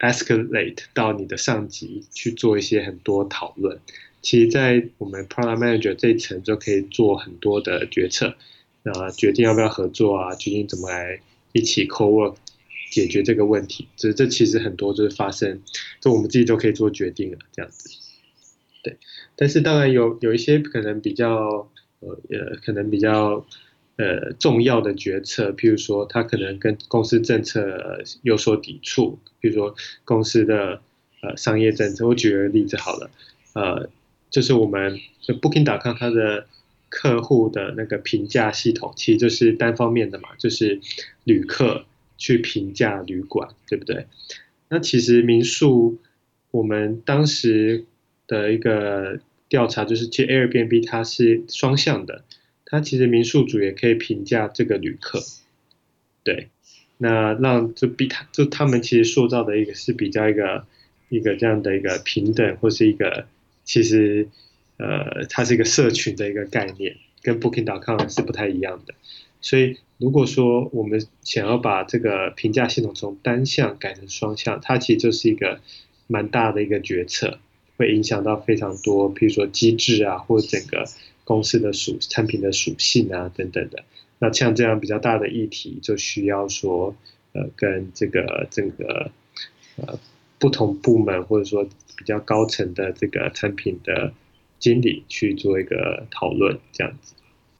[0.00, 3.78] escalate 到你的上级去做一些很多讨论。
[4.22, 8.34] 其实，在我们 product manager 这一层就可以做很多的决策。
[8.82, 10.34] 啊，决定要不要合作啊？
[10.34, 11.20] 决定怎么来
[11.52, 12.34] 一起 co-work
[12.94, 13.88] 解决这个问题？
[13.96, 15.60] 这这其实很多就是发生，
[16.00, 17.90] 就我们自己都可以做决定了，这样子。
[18.84, 18.96] 对，
[19.34, 23.44] 但是当然有有一些可能比较呃呃，可能比较
[23.96, 30.80] 呃重要的决策，譬如说他可能跟公司政策有所抵触，比如说公司的
[31.22, 32.06] 呃商业政策。
[32.06, 33.10] 我举个例子好了，
[33.54, 33.90] 呃，
[34.30, 35.00] 就是我们
[35.42, 36.46] Booking.com 它的。
[36.90, 40.78] 客户的那个评价系统其实就是单方面的嘛，就是
[41.24, 41.86] 旅客
[42.24, 44.06] 去评价旅馆，对不对？
[44.68, 45.98] 那其实民宿，
[46.50, 47.84] 我们当时
[48.26, 52.24] 的一个调查就是，其实 Airbnb 它是双向的，
[52.64, 55.20] 它其实民宿主也可以评价这个旅客，
[56.22, 56.48] 对，
[56.96, 60.66] 那让就比他就他们其实塑造的一个是比较一个
[61.10, 63.26] 一个这样的一个平等或是一个
[63.64, 64.28] 其实。
[64.76, 68.92] 呃，它是一个社群的一个概念，跟 Booking.com 是不太一样的。
[69.40, 75.60] 所以，如果说我们想要把这个评价系统从单向改成双向，它其实就是一个
[76.06, 77.38] 蛮大的一个决策，
[77.78, 80.84] 会影响到非常多，譬如说机制啊，或整个
[81.24, 83.82] 公司的属产品的属性啊等等的。
[84.18, 86.94] 那像这样比较大的议题，就需要说，
[87.32, 89.10] 呃，跟这个整个
[89.76, 89.98] 呃
[90.38, 91.64] 不同部门或者说
[91.96, 94.12] 比较高层的这个产品的。
[94.60, 97.12] 经理去做一个讨论，这样子。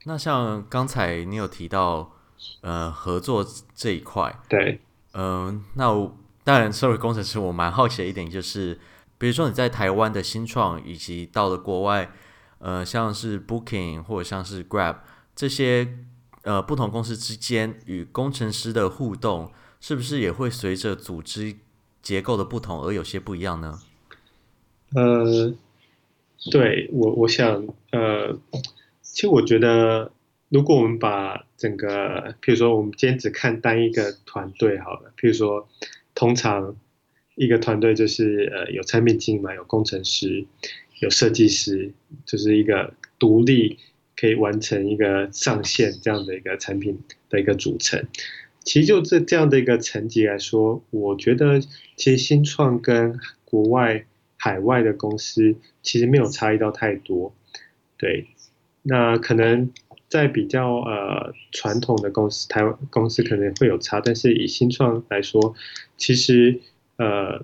[0.04, 2.13] 那像刚才你有提到，
[2.60, 4.80] 呃，合作这一块，对，
[5.12, 8.78] 嗯、呃，那我当然，身为工程师，我蛮好奇的一点就是，
[9.18, 12.10] 比如说你在台湾的新创，以及到了国外，
[12.58, 14.96] 呃，像是 Booking 或者像是 Grab
[15.34, 15.96] 这些，
[16.42, 21.56] 呃，不同公司之间与工程师的互动，是不是也会随着组织
[22.02, 23.78] 结构的不同而有些不一样呢？
[24.94, 25.54] 呃。
[26.50, 28.36] 对我，我想，呃，
[29.00, 30.12] 其实我觉得，
[30.54, 35.68] 如果我们把整个，譬如说，我们今天只看单一个团队好了，譬如说，
[36.14, 36.76] 通常
[37.34, 40.46] 一个团队就是，呃，有产品经理嘛，有工程师，
[41.00, 41.90] 有设计师，
[42.24, 43.80] 就是一个独立
[44.16, 48.06] 可以完成一个上线这样的一个产品的一个组成。
[48.62, 51.58] 其实就这这样的一个层级来说，我觉得
[51.96, 54.06] 其实新创跟国外。
[54.36, 57.34] 海外的公司其实没有差异到太多，
[57.96, 58.26] 对，
[58.82, 59.70] 那可能
[60.14, 65.56] 在比较呃传统的公司，台湾公司可能会有差，但是以新创来说，
[65.96, 66.60] 其实
[66.98, 67.42] 呃，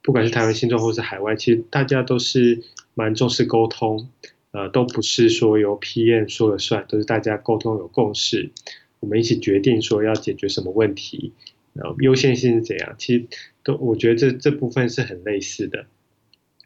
[0.00, 2.62] 不管是台湾新创或是海外，其实大家都是
[2.94, 4.08] 蛮重视沟通，
[4.52, 8.52] 呃，都不是说由 PM 说了算，都是大家沟通有共识，
[9.00, 11.32] 我们一起决定说要解决什么问题。
[11.72, 12.94] 然后优先性是怎样？
[12.96, 13.26] 其实
[13.64, 15.86] 都我觉得这这部分是很类似的，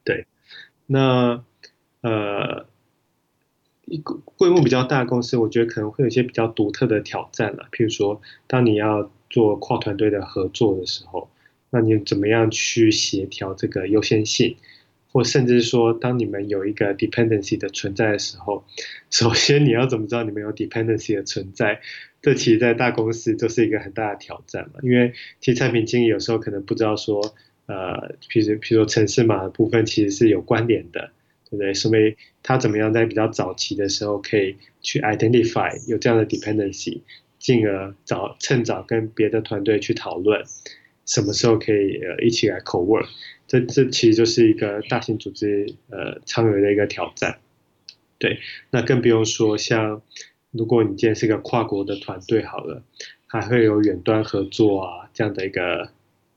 [0.04, 0.26] 对。
[0.86, 1.42] 那
[2.02, 2.66] 呃，
[3.86, 7.68] 一个规模比较大的公司，我觉得可能会有一些比较独特的挑战了。
[7.70, 11.30] 譬如说，当你要做跨团队的合作的时候，
[11.70, 14.56] 那你怎么样去协调这个优先性？
[15.12, 18.64] 或甚至说，当你们有一个 dependency 的存在的时候，
[19.10, 21.80] 首先你要怎么知道你们有 dependency 的存在？
[22.20, 24.80] 这其实，在大公司都是一个很大的挑战嘛。
[24.82, 27.32] 因为其实产品经理有时候可能不知道说，
[27.66, 31.12] 呃，譬如譬如说城市码的部分其实是有关联的，
[31.52, 31.74] 对不对？
[31.74, 37.02] 所以他怎么样在比较早期的时候可以去 identify 有这样的 dependency，
[37.38, 40.42] 进而早趁早跟别的团队去讨论，
[41.04, 43.06] 什么时候可以呃一起来 co-work。
[43.46, 47.38] 这这其实就是一个大型组织呃常有的一个挑战。
[48.18, 48.38] 对，
[48.70, 50.00] 那更不用说像。
[50.54, 52.82] 如果你今天是个跨国的团队，好了，
[53.26, 55.88] 还会有远端合作啊这样的一个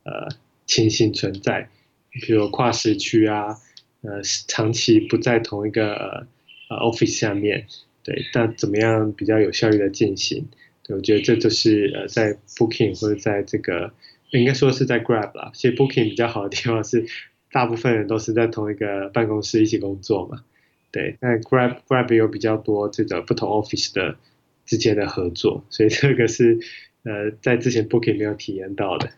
[0.04, 0.30] 呃
[0.66, 1.68] 情形存在，
[2.12, 3.58] 比如跨时区啊，
[4.06, 6.28] 呃长期不在同一个
[6.70, 7.68] 呃 office 下面，
[8.04, 10.48] 对，那怎么样比较有效率的进行？
[10.84, 13.94] 对，我觉得这就是呃在 Booking 或者在这个
[14.32, 17.06] 应该说是在 Grab 啦，其实 Booking 比较好的地方是
[17.52, 20.44] 大部分人都是在同一个办公室一起工作嘛。
[20.92, 24.18] 对，但 Grab Grab 有比较多这个不同 Office 的
[24.66, 26.60] 之间的合作，所以这个是
[27.04, 29.10] 呃在之前 Booking 没有体验到的。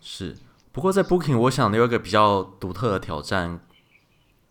[0.00, 0.36] 是，
[0.74, 3.60] 不过在 Booking，我想有一个比较独特的挑战，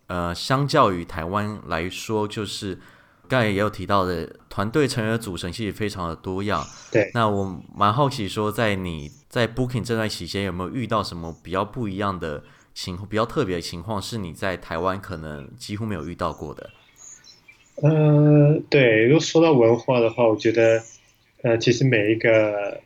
[0.08, 2.80] 呃，相较于台湾来说，就是
[3.28, 6.66] 刚才也有提到的，团队成员的组成其实非常的多样。
[6.90, 12.44] 对，那我蛮好奇说，在你在 Booking 这段期间，有没有遇到什么比较不一样的？
[12.76, 16.72] 情况比较特别的情况是你在台湾可能几乎没有遇到过的。
[17.84, 20.82] 呃，对，如果说到文化的话，我觉得，
[21.44, 22.82] 呃，其实每一个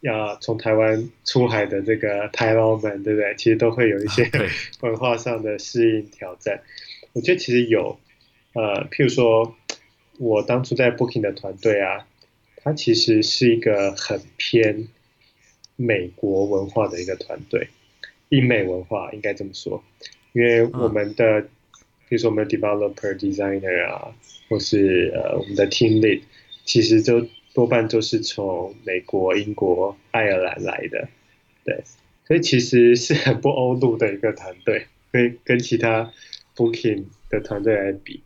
[0.00, 3.34] 要从台湾出海的这个台劳们，对不对？
[3.36, 4.30] 其实都会有一些
[4.80, 6.56] 文化上的适应挑战。
[6.56, 6.62] 啊、
[7.12, 7.98] 我觉得其实有，
[8.54, 9.54] 呃，譬如说，
[10.18, 12.06] 我当初在 Booking 的团队啊，
[12.56, 14.88] 它其实是一个很偏
[15.76, 17.68] 美国文化的一个团队。
[18.30, 19.82] 英美文化应该这么说，
[20.32, 21.40] 因为我们的，
[22.08, 24.14] 比如说我们的 developer、designer 啊，
[24.48, 26.22] 或是呃我们的 team lead，
[26.64, 27.26] 其实就
[27.60, 31.08] 多半都是从美国、英国、爱尔兰来的，
[31.62, 31.82] 对，
[32.26, 36.10] 所以其实是很不欧陆的一个团队，跟跟其他
[36.56, 38.22] booking 的团队来比，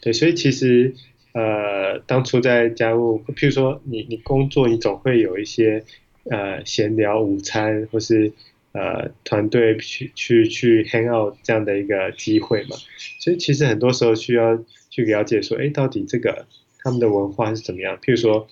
[0.00, 0.94] 对，所以其实
[1.32, 5.82] 呃当初在加入，譬如说你你工作，你总会有一些
[6.30, 8.32] 呃闲聊午餐或是。
[8.72, 12.76] 呃，团队去去去 hang out 这样的一个机会嘛，
[13.18, 16.44] 所以其实很多时候需要去了解说，哎，到底这个
[16.80, 17.96] 他们的文化是怎么样？
[17.96, 18.46] 譬如说，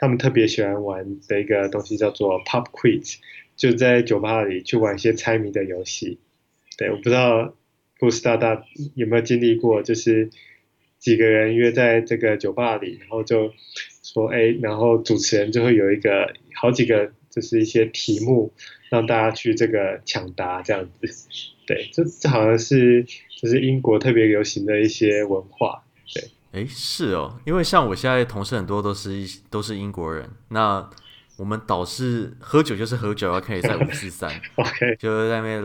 [0.00, 3.18] 他们特别喜欢玩的一个东西叫做 pub quiz，
[3.54, 6.18] 就在酒吧里去玩一些猜谜的游戏。
[6.76, 7.54] 对，我不知道
[7.98, 10.30] 不知道大有没有经历过，就是
[10.98, 13.52] 几个人约在这个酒吧里，然后就
[14.02, 17.12] 说，哎，然后主持人就会有一个好几个。
[17.30, 18.52] 就是一些题目，
[18.90, 21.28] 让大家去这个抢答这样子，
[21.64, 23.06] 对，这这好像是
[23.40, 30.88] 就是英国特别流行的一些文化，对，哎，是哦，因为像我现在同事很多都是一都是英国人，那
[31.36, 35.62] 我们导师喝酒就是喝酒，要可以在五四三， OK，就在那边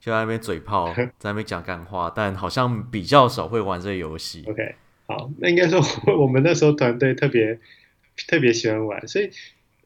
[0.00, 4.74] 就在那边嘴炮，在那边讲干话，但好像比较少会玩这个游戏，OK，
[5.06, 5.80] 好，那应该说
[6.18, 7.58] 我们那时候团队特别
[8.28, 9.30] 特别喜欢玩，所以。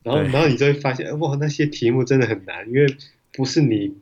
[0.04, 2.96] 然后，然后你就会发现，哇，那些题目真的很难，因为
[3.32, 3.94] 不是你，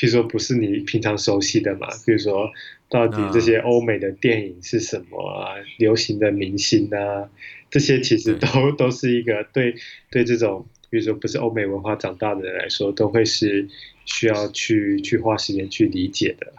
[0.00, 2.50] 譬如说不是你平常熟悉的嘛，比如说
[2.88, 7.28] 到底这些欧美的电影是什么啊，流行的明星啊，
[7.70, 9.74] 这些其实都都是一个对
[10.10, 13.68] 对这种，比如说不是欧美文化长大的人来说，都会是
[14.06, 16.50] 需要去去花时间去理解的，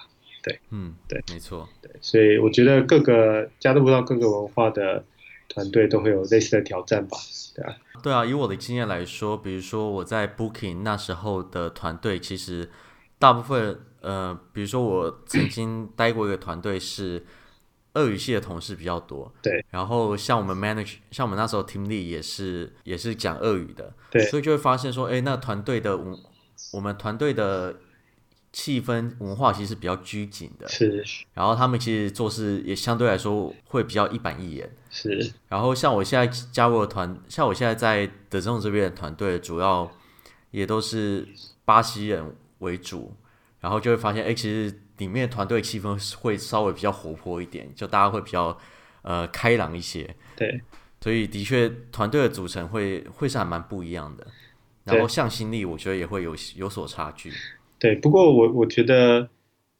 [0.44, 5.04] 对，嗯，对，没错，对，所以我觉得各个加入不到各个文化的
[5.50, 7.18] 团队都会有类似的挑战吧。
[7.56, 12.70] 对啊，对啊，以我的经验来说，比如说我在 Booking 那时候的团队，其实
[13.22, 17.24] 大部分呃，比如说我曾经待过一个团队是
[17.94, 19.64] 俄语系的同事比较多，对。
[19.70, 24.26] 然后像我们 manage，像我们那时候 team lead 也是也是讲俄语的，对。
[24.26, 26.20] 所以就会发现说，哎，那团队的我
[26.74, 27.76] 我们团队的。
[28.54, 31.02] 气氛文化其实是比较拘谨的，是。
[31.34, 35.32] 然后他们其实做事也相对来说会比较一板一眼，是。
[35.48, 39.90] 然后像我现在加入的团，像我现在在德州这边的团队，主要
[40.50, 41.26] 也都是
[41.64, 43.14] 巴西人为主，
[43.60, 48.58] 然后就会发现，哎，其实里面团队气氛会稍微比较活泼一点，就大家会比较
[49.04, 50.16] 呃开朗一些。
[50.36, 50.62] 对。
[51.04, 54.28] 所以的确，团队的组成会会是还蛮不一样的，
[54.84, 57.32] 然后向心力我觉得也会有有所差距。
[57.80, 59.28] 对，不过我我觉得，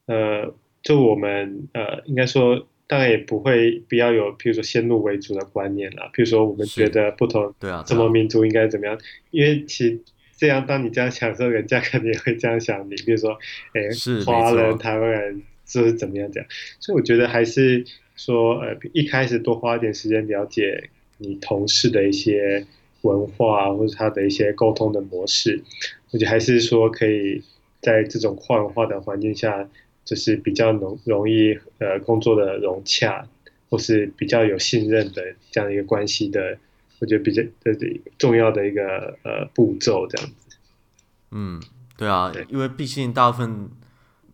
[0.08, 0.52] 呃，
[0.82, 6.10] 就我们呃，应该说，当然也不会比较有，比如说先入为主的观念啦。
[6.12, 8.98] 比如说，我们觉得不同对啊，什么民族应该怎么样？
[9.30, 10.02] 因为其实
[10.42, 12.96] 这样，当你这样想的时候，人家肯定也会这样想你。
[12.96, 13.38] 比如说，
[13.74, 13.82] 哎，
[14.26, 16.44] 华人、台湾人这是怎么样讲？
[16.80, 17.86] 所以我觉得还是
[18.16, 20.90] 说，呃，一开始多花一点时间了解
[21.20, 22.66] 你同事的一些
[23.02, 25.62] 文化或者他的一些沟通的模式，
[26.10, 27.44] 我觉得还是说可以
[27.80, 29.70] 在这种跨文化的环境下，
[30.04, 33.28] 就是比较容容易呃工作的融洽，
[33.70, 36.58] 或是比较有信任的这样一个关系的，
[37.02, 37.74] 我觉得比较的
[38.18, 40.58] 重要的一个呃步骤这样子。
[41.32, 41.60] 嗯，
[41.98, 43.70] 对啊，对，因为毕竟大部分，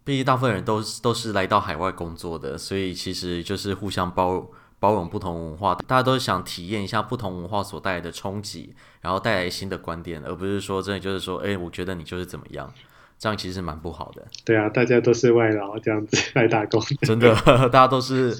[0.03, 4.49] 毕竟大部分人都都是来到海外工作的，所以其实就是互相包
[4.80, 12.72] 包容不同文化，大家都想体验一下不同文化所带来的冲击，然后带来新的观点，而不是说真的就是说，哎，我觉得你就是怎么样，
[13.18, 14.28] 这样其实蛮不好的。
[14.43, 17.34] 对啊，大家都是外劳这样子来打工，真的，
[17.70, 18.36] 大家都是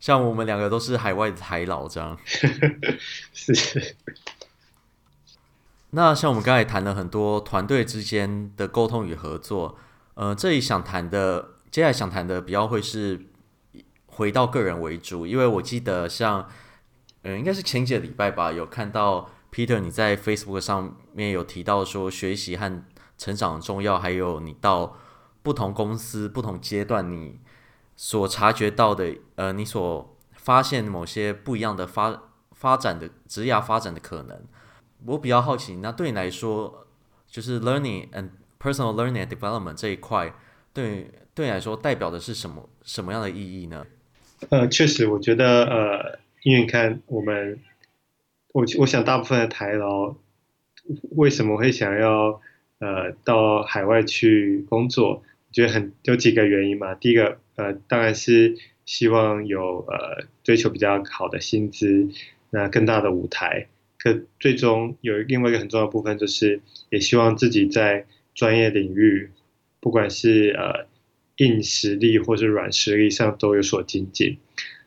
[0.00, 2.18] 像我们两个都是海外的台老这样，
[3.32, 3.96] 是。
[5.90, 9.78] 那像我们刚才谈了很多团队之间的沟通与合作，
[10.14, 13.26] 呃，这里想谈的，接下来想谈的比较会是
[14.06, 16.42] 回到个人为主，因为我记得像，
[17.22, 22.84] 嗯、呃，应该是前几个礼拜吧，有看到 Peter 你在 Facebook 上面有提到说学习和
[23.16, 24.94] 成长重要，还有你到
[25.42, 27.40] 不同公司不同阶段你
[28.00, 32.22] 所察觉到的，呃，你所发现某些不一样的发
[32.52, 34.40] 发展的职业发展的可能。
[35.04, 36.86] 我比较好奇，那对你来说，
[37.26, 38.28] 就是 learning and
[38.60, 40.32] personal learning development 这一块，
[40.72, 43.84] 对对你来说代表的是什么什么样的意义呢？
[44.50, 47.58] 呃，确实，我觉得呃，因为你看我们，
[48.52, 50.14] 我我想大部分的台劳
[51.16, 52.40] 为什么会想要
[52.78, 55.24] 呃到海外去工作？
[55.58, 56.94] 觉得很有几个原因嘛。
[56.94, 58.56] 第一个呃，当然是
[58.86, 62.08] 希望有呃追求比较好的薪资，
[62.50, 63.66] 那更大的舞台。
[63.98, 68.06] 可最终有另外一个很重要部分，就是也希望自己在
[68.36, 69.30] 专业领域，
[69.80, 70.86] 不管是呃
[71.38, 74.38] 硬实力或是软实力上都有所精进。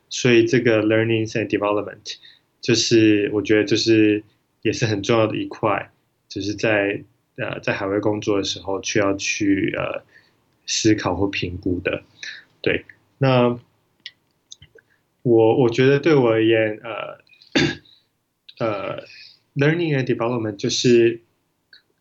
[0.08, 2.16] 所以这个 learning and development，
[2.62, 4.24] 就是我觉得就是
[4.62, 5.92] 也是很重要的一块，
[6.30, 7.02] 就是在
[7.36, 10.02] 呃在海外工作的时候需要去呃
[10.66, 12.02] 思考或评估的。
[12.60, 12.84] 对，
[13.18, 13.58] 那
[15.22, 17.22] 我我觉得对我而言，呃。
[18.58, 19.02] 呃
[19.56, 21.20] ，learning and development 就是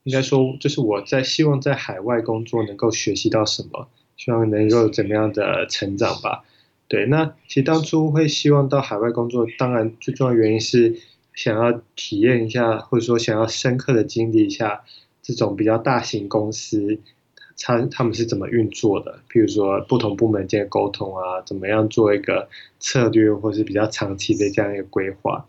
[0.04, 6.44] 应该说，就是我在希望在海外工作能够学习到什么，希望能够怎么样的成长吧。
[6.88, 11.00] 对，那其实当初会希望到海外工作，当然最重要原因是
[11.34, 14.84] 想要体验一下，或者说想要深刻的经历一下
[15.24, 17.00] 这种比较大型公司，
[17.62, 22.50] 他他们是怎么运作的，譬如说不同部门间沟通啊，怎么样做一个
[22.80, 25.48] 策略，或是比较长期的这样一个规划。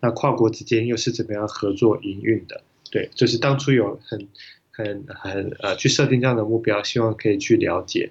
[0.00, 2.62] 那跨国之间又是怎么样合作营运的？
[2.90, 4.28] 对，就是当初有很、
[4.70, 8.10] 很、很呃去设定这样的目标，希望可以去了解，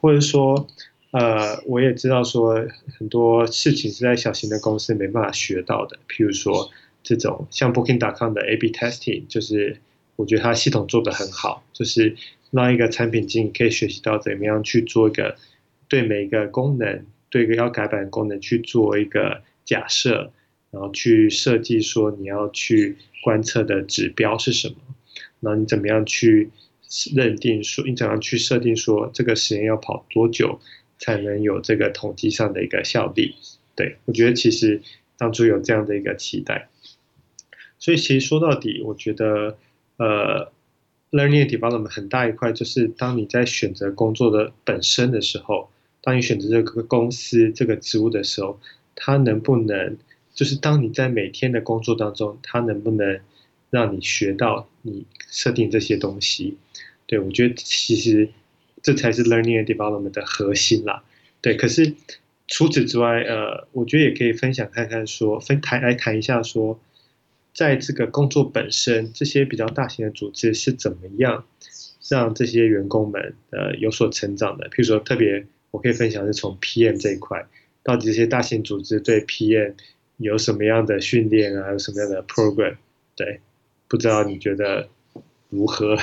[0.00, 0.68] 或者说
[1.10, 2.66] 呃，我也知道说
[2.98, 6.70] 很多事情是在小型的公司没办法学到的，譬如说
[7.02, 9.80] 这种像 Booking.com 的 A/B testing，就是
[10.16, 12.16] 我觉得它系统做得很好，就是
[12.54, 15.36] 让一个产品经理可以学习到怎么样去做一个
[15.88, 20.32] 对每一个功能，对一个要改版的功能去做一个假设。
[20.70, 24.74] 然后去设计说你要去观测的指标是什么，
[25.38, 26.50] 那你怎么样去
[27.14, 30.58] 认定说你怎样去设定说这个实验要跑多久
[30.98, 33.36] 才能有这个统计上的一个效力？
[33.76, 34.82] 对，我觉得其实
[35.16, 36.68] 当初有这样的一个期待，
[37.78, 39.56] 所以其实说到底，我觉得
[39.96, 40.50] 呃
[41.14, 45.70] ，learning and development 很大一块就是当你在选择工作的本身的时候，
[46.02, 48.58] 当你选择这个公司这个职务的时候，
[48.96, 49.96] 它能不能
[50.34, 53.20] 就是当你在每天的工作当中，它能不能
[53.70, 56.56] 让你学到你设定这些东西？
[57.06, 58.28] 对，我觉得其实
[58.82, 61.04] 这才是 learning and development 的核心啦。
[61.40, 61.94] 对，可是
[62.48, 66.80] 除此之外，呃，我觉得也可以分享看看说，分谈来谈一下说，
[67.54, 71.44] 在这个工作本身，这些比较大型的组织是怎么样
[72.10, 74.68] 让这些员工们呃有所成长的？
[74.70, 77.46] 譬如说，特别我可以分享是从 PM 这一块，
[77.82, 79.74] 到底这些大型组织对 PM
[80.16, 81.70] 有什么样的训练啊？
[81.70, 82.76] 有什么样的 program？
[83.16, 83.40] 对，
[83.86, 84.88] 不知道你觉得
[85.48, 85.96] 如何？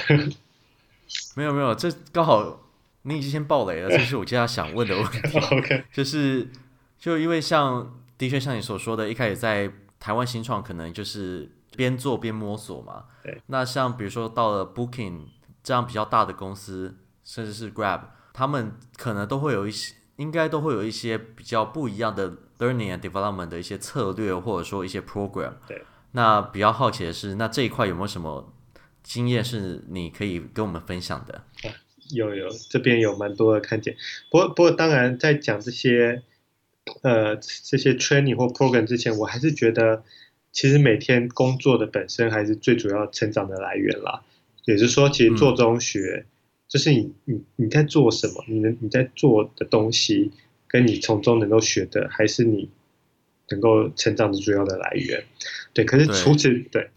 [1.36, 2.66] 没有没有，这刚好
[3.02, 5.20] 你已经先爆雷了，这是我接下来想问的问题。
[5.52, 6.48] OK，就是
[6.98, 9.70] 就因为像的确像你所说的，一开始在
[10.02, 13.06] 台湾新创，可能就是边做边摸索嘛。
[13.24, 13.42] 对。
[13.46, 15.28] 那像比如说到了 Booking
[15.64, 18.02] 这样比较大的公司，甚至是 Grab，
[18.34, 22.34] 他们可能都会有一些，应该都会有一些比较不一样的。
[22.62, 25.54] Learning and development 的一些策略，或者说一些 program。
[25.68, 25.82] 对。
[26.12, 28.54] 那比较好奇的是，那这一块有没有什么
[29.02, 31.42] 经验是你可以跟我们分享的？
[32.12, 33.98] 有有，这边有蛮多的看见。
[34.30, 36.22] 不过不过，当然在讲这些
[37.02, 40.04] 呃这些 training 或 program 之前，我还是觉得，
[40.52, 44.22] 其实每天工作的本身还是最主要成长的来源啦。
[44.66, 46.26] 也就是说，其实做中学，嗯、
[46.68, 50.32] 就是你你你在做什么，你能你在做的东西，
[50.68, 52.70] 跟你从中能够学的，还是你
[53.50, 55.24] 能够成长的主要的来源。
[55.74, 56.64] 对，可是除此对。
[56.72, 56.90] 对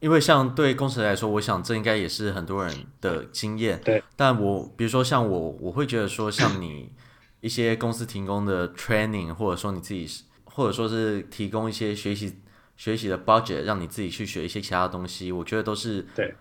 [0.00, 3.78] 因为像对工程师来说，我想这应该也是很多人的经验。
[3.84, 6.88] 对，但我比如说像我，我会觉得说，像你
[7.40, 10.08] 一些公司提供的 training，或者说你自己，
[10.44, 12.40] 或者说是提供一些学习
[12.76, 16.34] 学习的 budget，让你自己去学一些其他的东西，我觉得都是对，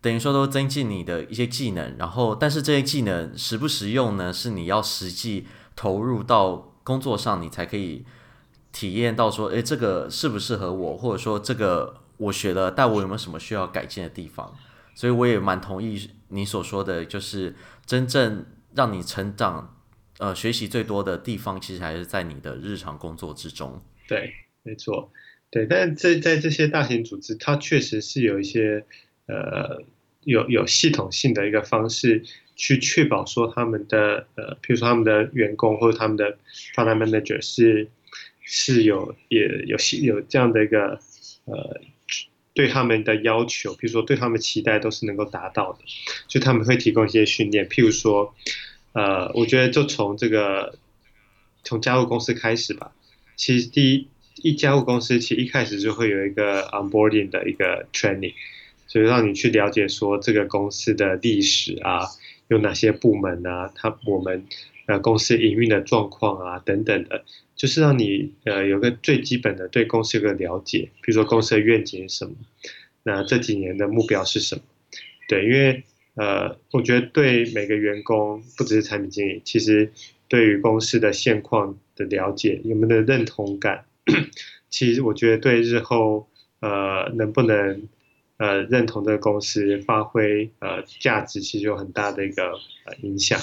[0.00, 1.96] 等于说都增进你的一些技能。
[1.96, 4.32] 然后，但是这些技能实不实用呢？
[4.32, 8.04] 是你要实际投入到工作上，你才可以
[8.72, 12.02] 体验到说，诶，这个适不适合我，或者说这个。
[12.18, 14.50] 我学了，但我有没有什么需要改进的地方？
[14.94, 17.54] 所以我也蛮同意你所说的，就是
[17.84, 19.75] 真正让你成长、
[20.18, 23.82] 呃，学习最多的地方，其实还是在你的日常工作之中。
[24.08, 25.12] 对，没错，
[25.50, 25.66] 对。
[25.66, 28.84] 但在在这些大型组织，它确实是有一些
[29.26, 29.82] 呃，
[30.24, 32.22] 有有系统性的一个方式
[32.54, 36.38] 去确保说他们的呃，比如说他们的员工或者他们的
[36.74, 37.88] product manager 是
[38.42, 40.98] 是有也有有这样的一个
[41.44, 41.80] 呃。
[42.54, 45.80] 对他们的要求，譬如说对他们期待都是能够达到的，
[46.26, 47.68] 所以他们会提供一些训练。
[47.68, 48.34] 譬如说，
[48.96, 50.78] 呃，我觉得就从这个
[51.62, 52.92] 从加入公司开始吧。
[53.36, 58.32] 其实第一一加入公司，其实一开始就会有一个 onboarding 的一个 training，
[58.86, 62.06] 所以让你去了解说这个公司的历史啊，
[62.48, 64.46] 有哪些部门啊，他我们
[64.86, 67.24] 呃公司营运的状况啊等等的。
[67.54, 72.34] 就是让你呃有个最基本的对公司有个了解，比如说公司的愿景是什么，
[73.02, 74.62] 那这几年的目标是什么？
[75.28, 75.84] 对，因为
[76.16, 79.92] 呃，我觉得对每个员工，不只是产品经理，其实
[80.28, 83.84] 对于公司的现况的了解，有没有认同感，
[84.68, 86.26] 其实我觉得对日后
[86.60, 87.86] 呃能不能
[88.38, 92.44] 呃认同这个公司发挥呃价值，其实有很大的一个
[92.86, 93.38] 呃影响。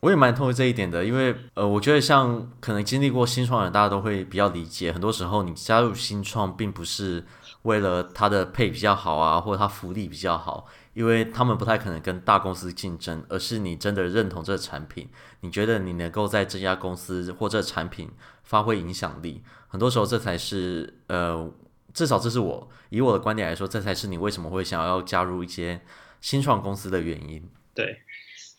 [0.00, 4.92] 我也蛮同意这一点的，因为呃，我觉得像可能经历过新创的人，大家都会比较理解。
[4.92, 7.24] 很多时候，你加入新创，并不是
[7.62, 10.68] 为了他的配比较好啊，或者他福利比较好，
[10.98, 15.08] 因为他们不太可能跟大公司竞争，而是你真的认同这个产品，
[15.42, 18.10] 你觉得你能够在这家公司或这产品
[18.42, 19.44] 发挥影响力。
[19.68, 21.54] 很多时候，这才是呃，
[21.94, 25.80] 至少这是我以我的观点来说，这才是你为什么会想要加入一些
[26.20, 27.48] 新创公司的原因。
[27.72, 28.00] 对。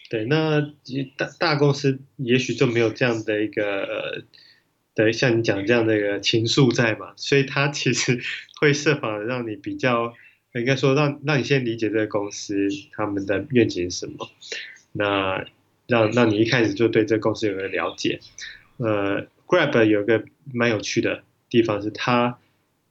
[0.10, 0.60] 对，那
[1.18, 4.24] 大大公司也许就没有这样的一个呃，
[4.96, 8.20] 对，像你讲这样的一个情愫在嘛，所以他其实
[8.60, 10.12] 会设法让你比较，
[10.54, 14.28] 应该说让让你先理解这个公司他们的愿景是什么，
[14.92, 15.46] 那
[15.88, 18.20] 让让你一开始就对这个公司有个了解。
[18.78, 20.24] 呃，Grab 有个
[20.54, 22.40] 蛮有趣的地方是它，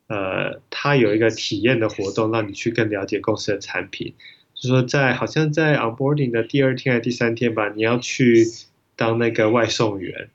[0.06, 4.14] 呃，它有一个体验的活动，让你去更了解公司的产品。
[4.54, 8.44] 就说在好像在 onboarding 的第二天还是第三天吧，你要去
[8.96, 10.30] 当那个外送员。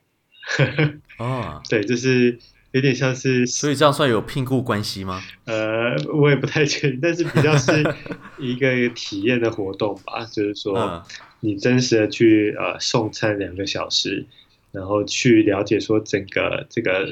[1.18, 2.38] 哦，对，就是
[2.74, 5.22] 有点像是，所以这样算有聘雇关系吗？
[5.44, 7.70] 呃，我也不太确定，但是比较是
[8.38, 11.00] 一个体验的活动吧，就是说
[11.38, 14.26] 你真实的去呃送餐两个小时，
[14.72, 17.08] 然后去了解说整个这个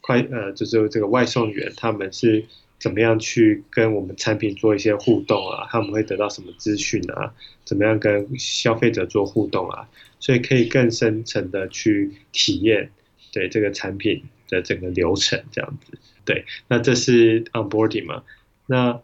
[0.00, 2.44] 快呃就是这个外送员他们是。
[2.80, 5.66] 怎么样去跟我们产品做一些互动啊？
[5.70, 7.32] 他们会得到什么资讯啊？
[7.64, 9.88] 怎么样跟消费者做互动啊？
[10.20, 12.90] 所以可以更深层的去体验
[13.32, 15.98] 对这个产品的整个流程这样子。
[16.24, 18.22] 对，那这是 onboarding 嘛？
[18.66, 19.00] 那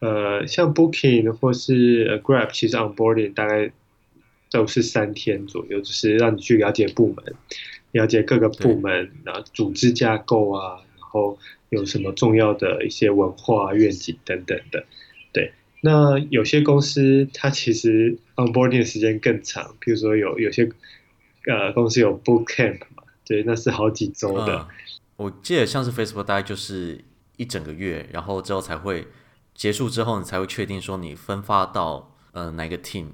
[0.00, 3.70] 呃，像 Booking 或是 Grab，其实 onboarding 大概
[4.50, 7.34] 都是三天左右，就是让你去了解部门，
[7.92, 11.38] 了解各个部门啊，组织架构啊，然后。
[11.70, 14.86] 有什么重要的一些文化愿景等等的，
[15.34, 15.52] 对。
[15.82, 20.70] 那有些公司它其实 onboarding 的时间更长，比如说有有些
[21.46, 22.86] 呃公司有 boot camp 嘛，
[23.28, 24.56] 对，那是好几周的。
[24.56, 24.66] 嗯，
[25.16, 27.04] 我记得像是 Facebook 大概就是
[27.36, 29.06] 一整个月，然后之后才会
[29.54, 33.06] 结束之后，你才会确定说你分发到呃哪个 team。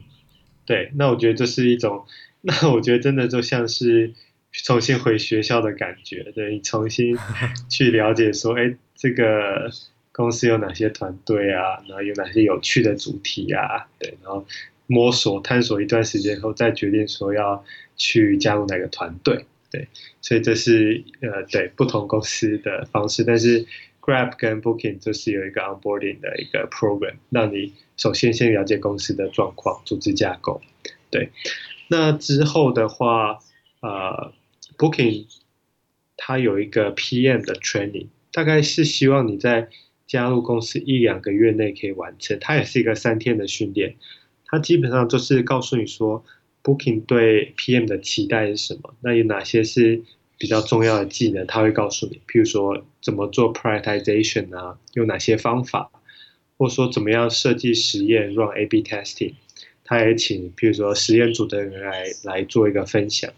[0.64, 2.06] 对，那我觉得这是一种，
[2.42, 4.14] 那我觉得真的就像是。
[4.62, 7.18] 重新回学校的感觉，对，你重新
[7.68, 9.68] 去了解说，哎，这个
[10.12, 14.46] 公司有哪些团队啊，然后有哪些有趣的主题啊，对，然后
[14.86, 17.64] 摸索探索一段时间后，再决定说要
[17.96, 19.44] 去加入哪个团队，
[19.74, 19.88] 对，
[20.20, 23.66] 所以这是呃，对不同公司的方式，但是
[24.00, 30.60] Grab 跟 Booking 就是有一个 onboarding 的一个 program，让你首先先了解公司的状况、组织架构，
[31.10, 31.30] 对，
[31.88, 33.40] 那之后的话，
[33.80, 34.32] 呃
[34.78, 35.26] ，Booking
[36.16, 39.70] 它有一个 PM 的 training，大概是希望你在
[40.06, 42.38] 加入公司一两个月内可以完成。
[42.40, 43.96] 它也是一个三天的训练，
[44.46, 46.24] 它基本上就是告诉你说
[46.64, 50.02] ，Booking 对 PM 的期待是什么，那有哪些是
[50.36, 55.90] 比较重要的技能，他会告诉你，譬如说怎么做 prioritization 啊，有哪些方法，
[56.56, 59.34] 或者说怎么样设计实验 run A/B testing。
[59.86, 63.30] 他也请，譬如说实验组的人来来做一个分享，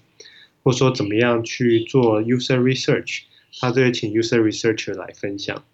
[0.62, 3.22] 或者说怎么样去做 user research，
[3.58, 5.64] 他就会请 user researcher 来分享，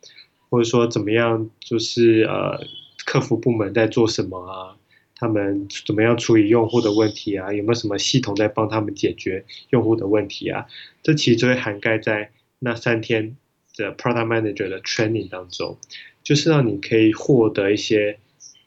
[0.48, 2.58] 或者说怎么样就是呃
[3.04, 4.76] 客服部门在做什么啊，
[5.22, 10.66] 他们怎么样处理用户的问题啊，有没有什么系统在帮他们解决用户的问题啊？
[11.04, 13.36] 这其实就会涵盖在那三天
[13.76, 15.78] 的 product manager 的 training 当中，
[16.24, 18.18] 就是让你可以获得一些，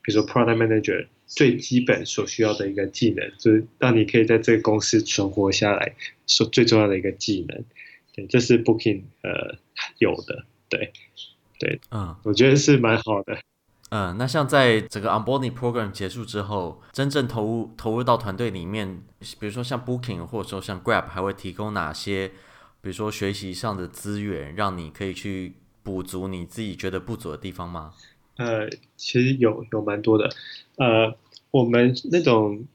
[0.02, 1.08] 比如说 product manager。
[1.28, 5.96] 最基本所需要的一个技能，就是让你可以在这个公司存活下来，
[6.28, 7.66] 所最重要的一个技能。
[8.14, 9.58] 对，这是 Booking 呃
[9.98, 10.94] 有的，对
[11.60, 13.40] 对，嗯，我觉得是蛮好的。
[13.92, 19.04] 嗯，那像在整个 Onboarding Program 结束之后，真正投入投入到团队里面，
[19.40, 22.30] 比如说像 Booking 或者说像 Grab，还会提供哪些，
[22.82, 27.94] 比如说学习上的资源，让你可以去补足你自己觉得不足的地方吗？
[28.38, 28.68] 呃，
[28.98, 30.30] 其实有有蛮多的，
[30.78, 31.16] 呃，
[31.52, 32.66] 我们那种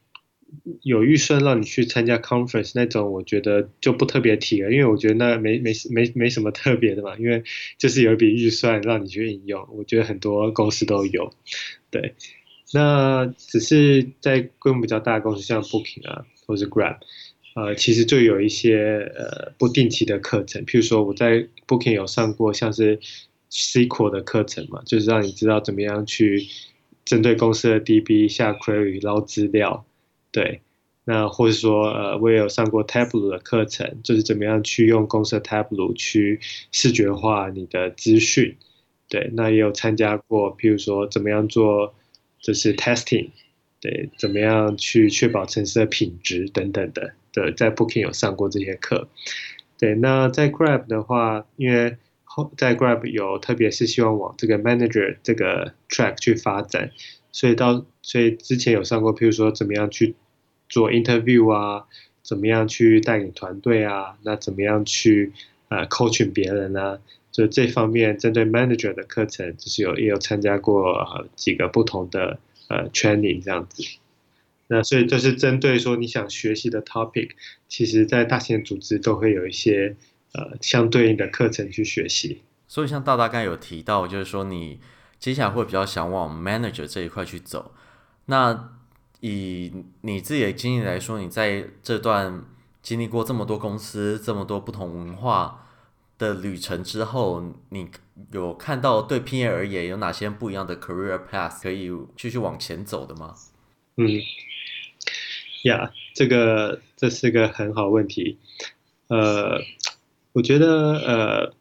[0.82, 7.42] 有预算让你去参加 conference 那种，我觉得就不特别提了，因为我觉得那没没没没什么特别的嘛，因为
[7.78, 11.32] 就是有一笔预算让你去应用，我觉得很多公司都有，
[11.90, 12.14] 对，
[12.72, 16.98] 那只是在规模比较大的公司，像 Booking 啊，或是 Grab，
[17.54, 22.98] 呃，其实就有一些呃不定期的课程，譬如说我在 Booking 有上过像是。
[23.52, 26.46] SQL 的课程嘛，就是让你知道怎么样去
[27.04, 29.84] 针对公司的 DB 下 query 捞资料，
[30.32, 30.60] 对。
[31.04, 36.38] 那或者说，呃，我也有上过 Tableau 的课程，就是怎么样去用公司 Tableau 去
[36.70, 38.56] 视觉化你的资讯，
[39.08, 39.30] 对。
[39.32, 41.94] 那也有参加过，譬如说怎么样做
[42.38, 43.30] 就是 testing，
[43.80, 49.08] 对，怎么样去确保城市的品质等等的，对，在 Booking 有上过这些课，
[49.78, 49.94] 对。
[49.96, 56.92] 那在 Grab 的话，因为后在 Grab 有，特别是希望往这个 manager 这个 track 去发展，
[57.32, 60.14] 所以到所以之前有上过，譬如说怎么样去
[60.68, 61.86] 做 interview 啊，
[62.22, 65.32] 怎么样去带领团队啊，那怎么样去
[65.68, 66.98] 呃 coaching 别人呢、啊？
[67.32, 72.38] 就这方面针对 manager 的课程，就是有也有参加过几个不同的
[72.68, 73.82] 呃 training 这样子。
[74.68, 77.30] 那所以就是针对说你想学习的 topic，
[77.68, 79.96] 其实在大型组织都会有一些。
[80.32, 82.42] 呃，相对应的课程去学习。
[82.68, 84.78] 所以像大大刚有提到，就是说你
[85.18, 87.72] 接下来会比较想往 manager 这一块去走。
[88.30, 88.70] 那
[89.20, 89.72] 以
[90.02, 92.44] 你自己的经历来说，你在这段
[92.80, 95.66] 经历过这么多公司、这么多不同文化
[96.16, 97.90] 的旅程之后，你
[98.32, 103.34] 有看到对 PM 而言有哪些不一样的 career path 可以继续往前走的吗？
[103.96, 104.08] 嗯，
[105.64, 108.38] 呀、这个这是个很好问题。
[109.08, 109.60] 呃。
[110.32, 111.54] 我觉得，呃，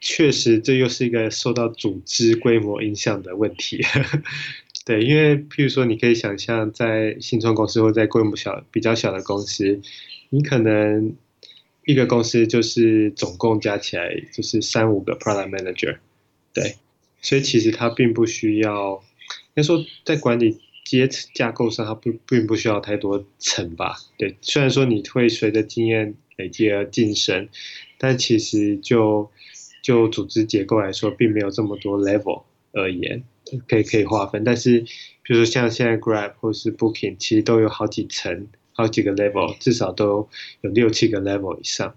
[0.00, 3.84] 确实这又是一个受到组织规模影响的问题。
[4.84, 9.80] 对，因为譬如说，你可以想象，在新创公司或在规模小、比较小的公司，
[10.30, 11.14] 你可能
[11.84, 15.98] 一个公司就是总共加起来就是三五个 product manager。
[16.52, 16.76] 对，
[17.20, 19.02] 所以其实它并不需要，
[19.54, 23.96] 应该说在管理阶层架构上，它不并不需要太多层吧。
[24.18, 26.14] 对，虽然说你会随着经验。
[26.36, 27.48] 累积而晋升，
[27.96, 29.30] 但其实就
[29.84, 33.22] 就组织结构来说，并没有这么多 level 而言，
[33.68, 34.44] 可以可以划分。
[34.44, 34.80] 但是，
[35.22, 40.28] 比如说像现在 Grab 或是 Booking，其实都有好几层、好几个 level，至少都
[40.62, 41.94] 有六七个 level 以上。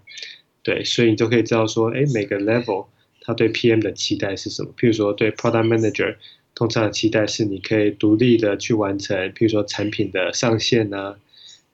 [0.62, 2.86] 对，所以你就可以知道说，哎，每个 level
[3.22, 4.72] 它对 PM 的期待是什么？
[4.78, 6.16] 譬如说，对 Product Manager，
[6.54, 11.16] 通常的期待是你可以独立的去完成，譬如说产品的上线啊，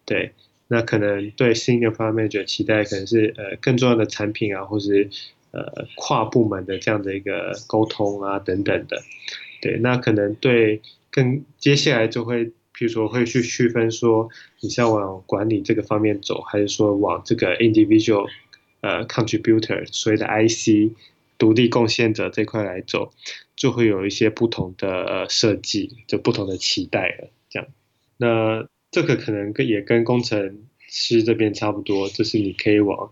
[0.04, 0.32] 对。
[0.66, 5.10] 那可能对 Senior Product Manager 期待可能是呃更重要的产品啊，或是
[5.50, 9.02] 呃跨部门的这样的一个沟通啊等等的，
[9.64, 14.28] 对，那可能对更接下来就会，比如说会去区分说
[14.60, 18.28] 你是要往管理这个方面走，还是说往这个 Individual
[18.82, 20.94] 呃 Contributor 所谓的 IC
[21.38, 23.10] 独立贡献者这块来走，
[23.56, 27.68] 就会有一些不同的呃设计，就不同的期待了，这样，
[28.18, 28.68] 那。
[28.94, 33.10] 这个可能跟也跟工程师这边差不多，就是你可以往，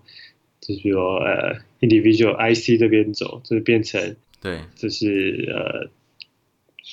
[0.60, 5.90] 就是说呃，individual IC 这边走，就是变成对，就是呃，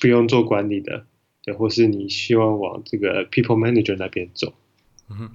[0.02, 1.06] 不用做管理的，
[1.44, 4.54] 对，或是你希望往这个 people manager 那边走。
[5.10, 5.32] 嗯哼，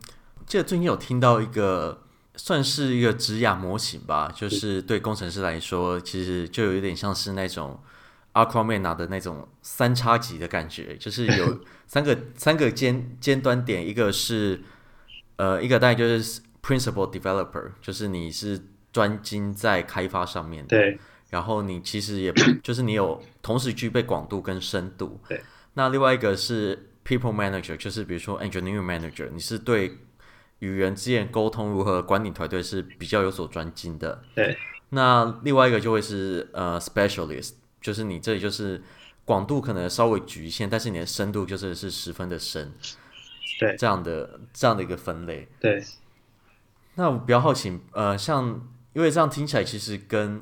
[0.47, 2.03] 记得最近有听到一个
[2.37, 7.79] 算是一个职涯模型吧，就是对工程师来说，其实就有一点像是那种
[8.33, 14.63] Aquaman 的那种三叉戟的感觉，就是有 三个三个尖尖端点，一个是
[15.37, 18.61] 呃一个大概就是 principal developer，就是你是
[18.93, 20.99] 专精在开发上面的，对。
[21.35, 22.33] 然后你其实也
[22.63, 25.21] 就是你有同时具备广度跟深度。
[25.29, 25.43] 对。
[25.73, 29.99] 那另外一个是 people manager，就是比如说 engineering manager，你是对
[30.61, 34.23] 与人之间沟通如何管理团队是比较有所专精的。
[34.37, 34.57] 对。
[34.91, 38.81] 那另外一个就会是呃 specialist，就是你这里就是
[39.25, 42.73] 广度可能稍微局限，但是你的深度就是是十分的深。
[43.59, 43.75] 对。
[43.77, 45.49] 这样的这样的一个分类。
[45.59, 45.83] 对。
[46.95, 50.41] 那我比较好奇，呃，像因为这样听起来其实跟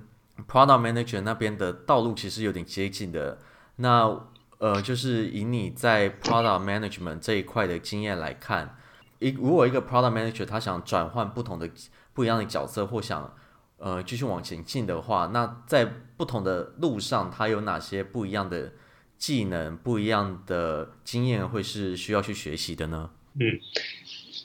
[0.49, 3.39] Product Manager 那边的道路其实有点接近的，
[3.77, 4.21] 那
[4.59, 8.77] 呃，就是以你在 Product Management 这一块的经验来看，
[9.19, 11.69] 一如果一个 Product Manager 他想转换不同的
[12.13, 13.35] 不一样的角色，或想
[13.79, 15.85] 呃继续往前进的话，那在
[16.17, 18.73] 不同的路上，他有哪些不一样的
[19.19, 23.11] 技能、不一样的经验，会是需要去学习的呢？
[23.35, 23.59] 嗯，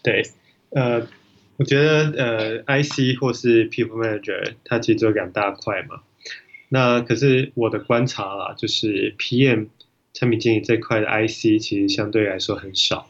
[0.02, 0.24] 对，
[0.72, 1.08] 呃。
[1.58, 6.02] 我觉得呃，IC 或是 People Manager，它其实只有两大块嘛。
[6.70, 9.68] 那可是我的观察啦，就是 PM
[10.14, 13.10] 产品经理这块的 IC 其实相对来说很少。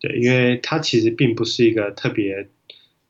[0.00, 2.48] 对，因为它其实并不是一个特别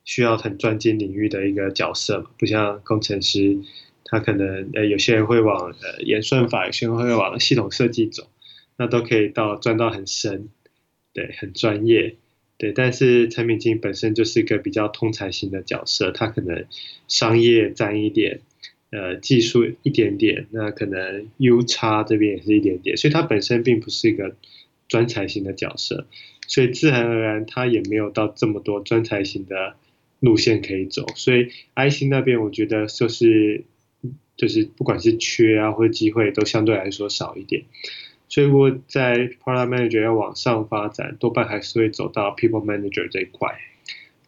[0.05, 3.57] 需要很专精领域的一个角色嘛，不像工程师，
[4.05, 8.29] 他可能呃有些人会往呃演算法，有些人会往系统设计走，
[8.77, 10.49] 那都可以到钻到很深，
[11.15, 12.17] 对，很专业。
[12.61, 16.67] 对，但是产品经理本身就是一个比较通才型的角色，他可能
[17.09, 18.43] 商业沾一点，
[18.91, 24.37] 呃，技术一点点，那可能 UX 这边也是一点点，所以他本身并不是一个
[24.89, 26.07] 专才型的角色，
[26.47, 29.77] 所以自然而然他也没有到这么多专才型的
[30.19, 33.65] 路线可以走，所以 IC 那边我觉得就是
[34.37, 37.65] 就是不管是缺啊或者机会都相对来说少一点。
[38.31, 43.59] 所以，如果在 Product Manager 要往上发展，多半还是会走到 People Manager 这一块。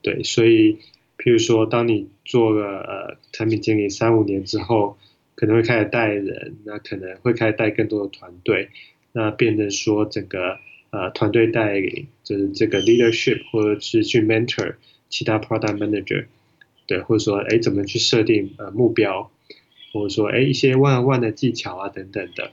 [0.02, 0.78] 对，所以，
[1.16, 4.98] 譬如说，当你做了呃产品经理三五年之后，
[5.36, 8.70] 可能会开始带人，那可能会开始带更多的团队，
[9.12, 10.58] 那变成说整个
[10.90, 14.74] 呃团队带领，就是这个 leadership，或者是去 mentor
[15.08, 16.26] 其他 Product Manager，
[16.88, 19.30] 对，或者说哎怎么去设定呃目标，
[19.92, 22.50] 或者说哎一些 one-on-one 的技巧啊等等的。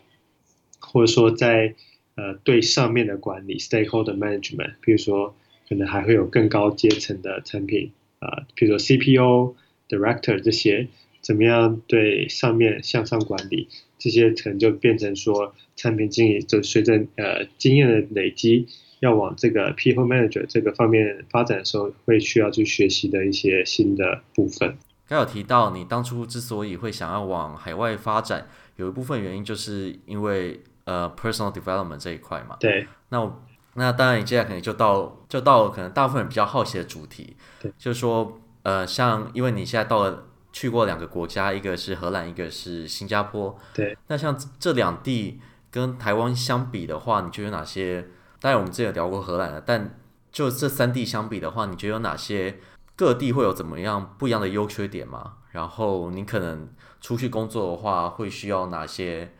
[0.91, 1.75] 或者说在
[2.15, 5.35] 呃对上面的管理 stakeholder management，比如说
[5.69, 9.53] 可能还会有更高阶层的产品啊，比如说 CPO
[9.87, 10.87] director 这些，
[11.21, 13.67] 怎么样对上面向上管理，
[13.99, 18.67] 这些可能就变成说产品经理就随着呃经验的累积，
[18.99, 24.75] 要往这个 people manager 这个方面发展的时候，会需要去学习的一些新的部分。
[25.07, 30.59] 刚有提到你当初之所以会想要往海外发展，有一部分原因就是因为。
[30.85, 33.41] 呃，personal development 这一块嘛，对，那我
[33.75, 48.07] 那当然，你接下来可能就到就到可能大部分人比较好奇的主题，对，就是说，呃，像因为你现在到了去过两个国家，一个是荷兰，一个是新加坡，对，那像这两地跟台湾相比的话，你觉得有哪些？
[48.41, 49.99] 当然我们之前有聊过荷兰了，但
[50.31, 52.59] 就这三地相比的话，你觉得有哪些
[52.95, 55.33] 各地会有怎么样不一样的优缺点吗？
[55.51, 56.67] 然后你可能
[56.99, 59.33] 出去工作的话，会需要哪些？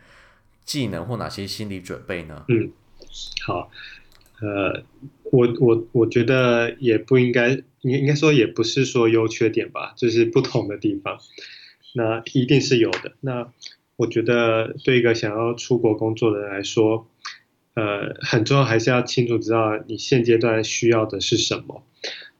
[0.70, 2.46] 技能或哪些心理准备呢？
[2.48, 2.72] 嗯，
[3.44, 3.72] 好，
[4.40, 4.84] 呃，
[5.32, 7.50] 我我我觉得也不应该，
[7.82, 11.18] 应应该说也不是说优缺点吧，就是不同的地方，
[11.96, 13.14] 那一定是有的。
[13.20, 13.52] 那
[13.96, 17.08] 我觉得对一个想要出国工作的人来说，
[17.74, 21.84] 呃，很重要还是要清楚知道你现阶段需要的是什么。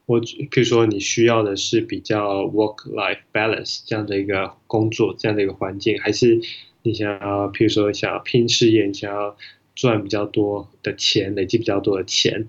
[0.06, 6.40] 我比如说你需要的是比较 work-life balance 这样的一个工作，这样的一个环境，还是？
[6.82, 9.36] 你想要，譬如说想要拼事业，你想要
[9.74, 12.48] 赚比较多的钱，累积比较多的钱，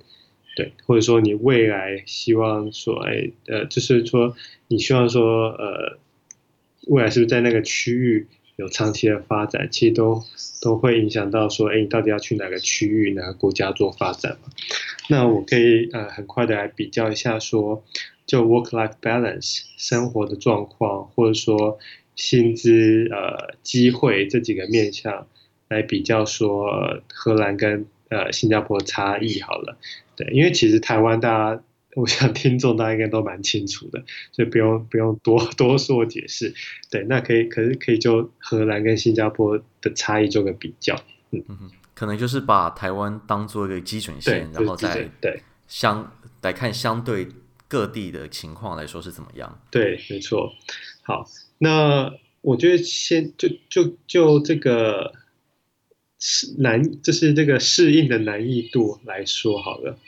[0.56, 4.34] 对，或者说你未来希望说，哎，呃，就是说
[4.70, 5.98] 你希望说，呃，
[6.88, 10.24] 未来是不是在那个区域有长期的发展，其实都
[10.62, 14.50] 都会影响到说，哎，你到底要去哪个区域、哪个国家做发展嘛？
[15.10, 17.84] 那我可以呃很快的来比较一下说，
[18.26, 21.78] 就 work-life balance 生活的状况，或者说。
[22.16, 25.28] 薪资、呃，机会这几个面向
[25.70, 29.78] 来比较说荷兰跟呃新加坡差异好了，
[30.16, 31.64] 对，因为其实台湾大家，
[31.96, 36.54] 我想听众大家应该都蛮清楚的，所以不用不用多 多说解释，
[36.90, 40.96] 对，那可以可是可以就荷兰跟新加坡的差异做个比较，
[41.32, 41.44] 嗯。
[41.48, 47.28] 嗯可能就是把台湾当做一个基准线，然后再对相来看相对
[47.68, 49.62] 各地的情况来说是怎么样？
[49.70, 50.52] 对，没错。
[51.04, 51.24] 好，
[51.64, 55.14] 那我觉得先就就就这个
[56.58, 60.00] 难，就是这个适应的难易度来说好了。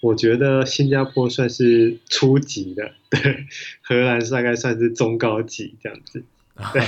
[0.00, 3.44] 我觉得新加坡算是初级的，对，
[3.82, 6.24] 荷兰大概算是中高级这样子。
[6.72, 6.82] 对，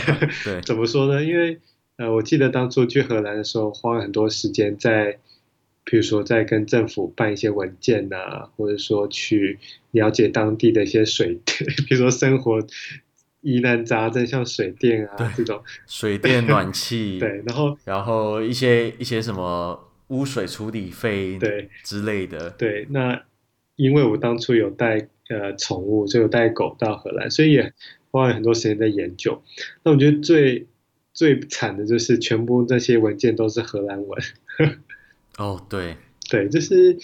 [0.44, 1.24] 对怎么说呢？
[1.24, 1.58] 因为
[1.96, 5.18] 呃，我记得当初去荷兰的时候，花了很多时间在，
[5.82, 9.58] 比如说在跟政府办一些文件啊，或者说去
[9.90, 12.64] 了解当地的一些水电， 比如说生活
[13.42, 19.88] 疑难杂症，像水电啊这种，水电 暖气，对，然后然后一些一些什么。
[20.08, 23.22] 污水处理费对之类的对，对，那
[23.76, 27.72] 因为我当初有带呃宠物，就有带狗到荷兰，所以也
[28.10, 29.42] 花了很多时间在研究。
[29.82, 30.66] 那我觉得最
[31.14, 34.22] 最惨的就是全部这些文件都是荷兰文。
[35.38, 35.96] 哦，对
[36.28, 36.98] 对，就是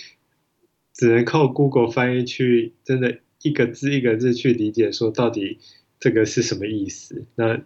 [0.92, 5.60] 只能靠 Google 翻译去，真的一个字一个字去理解，说到底
[6.00, 7.24] 这个是什么意思？
[7.34, 7.60] 那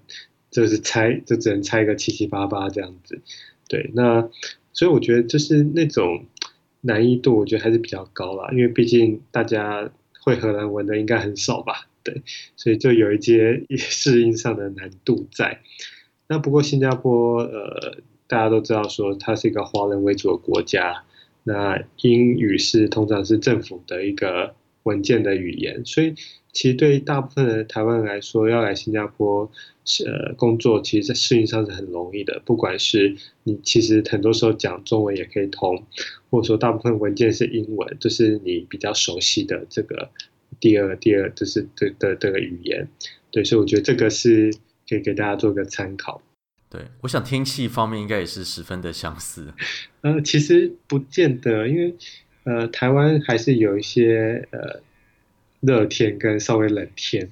[0.50, 3.20] 就是猜，就只能猜个七七八八这样子。
[3.68, 4.30] 对，那。
[4.74, 6.24] 所以我觉得就是那种
[6.80, 12.22] 难易度，我觉得还是比较高啦，因为毕竟大家会荷兰文的应该很少吧，对，
[12.56, 15.60] 所以就有一些适应上的难度在。
[16.26, 21.04] 那不过新加坡，呃，大家都知道说它是一个华人为主的国家，
[21.44, 24.54] 那英语是通常是政府的一个
[24.84, 26.14] 文件的语言，所以。
[26.54, 29.50] 其实对于大部分的台湾人来说，要来新加坡
[29.86, 32.42] 是呃工作，其实在适应上是很容易的。
[32.44, 35.82] 不管是你其实很多时候讲中文也可以通，
[36.28, 40.10] 或者说大部分文件是英文，就是你比较熟悉的这个
[40.60, 42.86] 第二第二就是的的这个语言。
[43.30, 44.52] 对，所以我觉得这个是
[44.86, 46.20] 可以给大家做个参考。
[46.68, 49.54] 对，我想天气方面应该也是十分的相似。
[50.02, 51.94] 呃，其实不见得，因为
[52.44, 54.80] 呃台湾还是有一些呃。
[55.64, 57.30] 热天跟稍微冷天，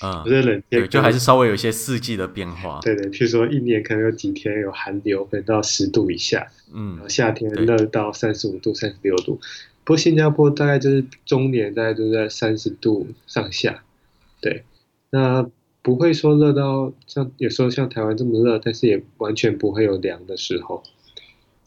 [0.00, 2.80] 啊、 嗯，冷天就还是稍微有一些四季的变化。
[2.82, 9.38] 对对，譬如说一年可能有几天有寒流，可能到十度以下，嗯，夏天热到三十五度、三十六度。
[9.84, 13.84] 不过新加坡大概就是中年，大概都在三十度上下。
[14.40, 14.64] 对，
[15.10, 15.48] 那
[15.82, 20.82] 不会说热到像有时候像台湾这么热，但是也完全不会有凉的时候。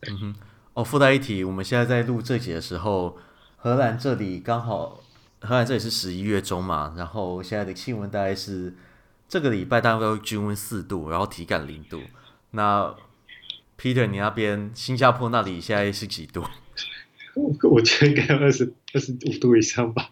[0.10, 0.36] 嗯哼，
[0.74, 3.18] 哦，附带一提，我们现在在录这集的时候，
[3.58, 5.04] 荷兰这里刚好。
[5.42, 8.76] 荷兰这里是十一月中嘛，然后现在的气温大概是
[9.30, 12.02] 这个礼拜大概都均温四度，然后体感零度。
[12.52, 12.94] 那
[13.80, 16.44] Peter，你那边新加坡那里现在是几度？
[17.36, 20.10] 我 我觉得应该有二十二十五度以上吧。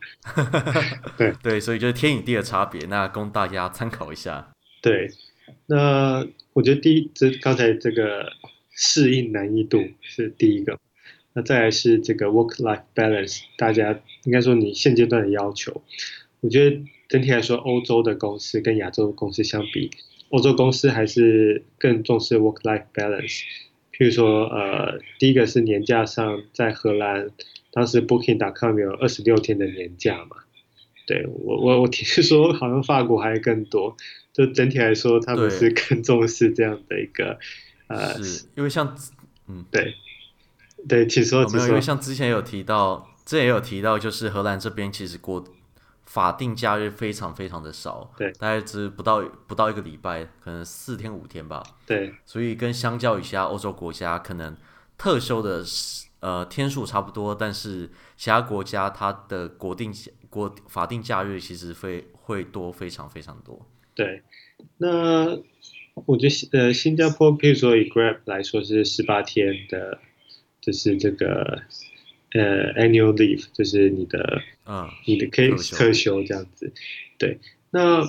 [1.17, 4.47] 对对，所以就是天与地的差别，那供大家参考一下。
[4.81, 5.11] 对，
[5.65, 8.31] 那我觉得第一，这刚才这个
[8.77, 10.79] 适应难易度是第一个。
[11.33, 15.83] 那再来是这个 work-life balance，大家应该说你现阶段的要求，
[16.39, 19.91] 我觉得整体来说，欧洲的公司跟亚洲的公司相比，
[20.29, 23.41] 欧洲公司还是更重视 work-life balance。
[23.93, 27.31] 譬如说，呃，第一个是年假上，在荷兰，
[27.71, 30.37] 当时 Booking.com 有二十六天的年假嘛，
[31.07, 33.95] 对，我我我听说好像法国还更多，
[34.33, 37.39] 就整体来说，他们是更重视这样的一个，
[37.87, 38.15] 呃，
[38.55, 38.95] 因为像，
[39.47, 39.95] 嗯，对。
[40.87, 45.43] 对，其实没有，因为像之前有提到，之前也有提到，就是荷兰这边其实国
[46.05, 54.55] 法定假日非常非常的少，对，大概只不到不到一个礼拜，可能四天五天吧，对，所以跟相较于其他欧洲国家，可能
[54.97, 55.65] 特休的
[56.19, 59.91] 呃天数差不多，但是其他国家它的国定
[60.29, 63.67] 国法定假日其实非会多非常非常多。
[63.93, 64.23] 对，
[64.77, 65.35] 那
[66.05, 69.99] 我觉得呃新加坡，譬如说以 Grab 来说是十八天的。
[70.59, 71.61] 就是这个
[72.33, 76.73] 呃，annual leave，就是你的，啊，你的可以特休这样子，
[77.17, 77.39] 对。
[77.71, 78.03] 那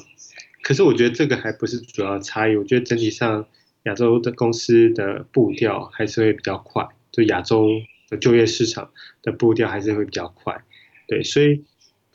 [0.63, 3.47] 可是我觉得这个还不是主要差异，我觉得整体上
[3.85, 7.69] 亚洲的公司的步调还是会比较快，就亚洲
[8.09, 8.91] 的就业市场
[9.23, 10.61] 的步调还是会比较快，
[11.07, 11.23] 对。
[11.23, 11.63] 所以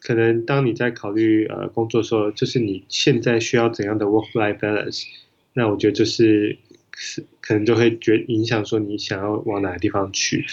[0.02, 5.06] 可能当你在考虑呃工作的时候，就是你现在需要怎样的 work-life balance，
[5.54, 6.58] 那我觉得就是。
[6.96, 10.46] 是，可能就会觉影响说你想要往哪个地方去，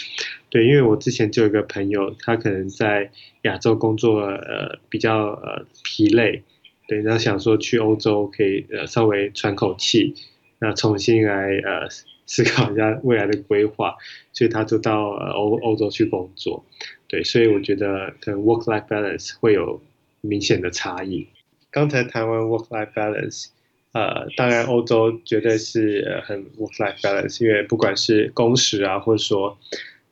[0.49, 3.11] 对，因为我之前就有一个朋友，他可能在
[3.43, 6.41] 亚洲工作呃比较呃疲累，
[6.87, 10.15] 对，然后想说去欧洲可以呃稍微喘口气，
[10.57, 11.87] 那重新来呃
[12.25, 13.95] 思考一下未来的规划，
[14.33, 16.65] 所以他就到呃欧欧洲去工作，
[17.07, 19.79] 对，所以我觉得可能 work life balance 会有
[20.21, 21.27] 明显的差异。
[21.69, 23.49] 刚才谈完 work life balance。
[23.93, 29.57] 呃，当然欧洲绝对是很 work-life balance，因为不管是工时啊，或者说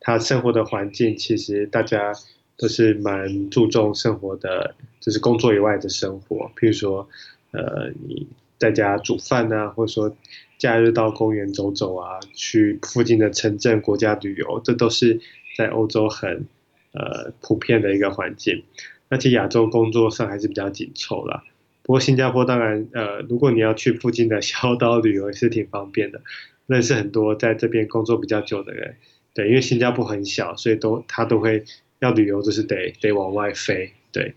[0.01, 2.11] 他生活的环境，其实大家
[2.57, 7.07] 都是蛮注重生活的，就是工作以外的生活，譬如说，
[7.51, 8.27] 呃，你
[8.57, 10.13] 在家煮饭啊，或者说
[10.57, 15.21] 假日到公园走走啊，去附近的城镇、国家旅游，这都是
[15.55, 16.45] 在欧洲很
[16.91, 18.63] 呃普遍的一个环境。
[19.07, 21.43] 而且亚洲工作上还是比较紧凑啦。
[21.89, 26.21] 不过新加坡当然，呃，如果你要去附近的小岛旅游也是挺方便的，
[26.67, 28.95] 认识很多在这边工作比较久的人。
[29.33, 31.63] 对，因为新加坡很小，所以都他都会
[31.97, 33.91] 要旅游，就是得得往外飞。
[34.11, 34.35] 对，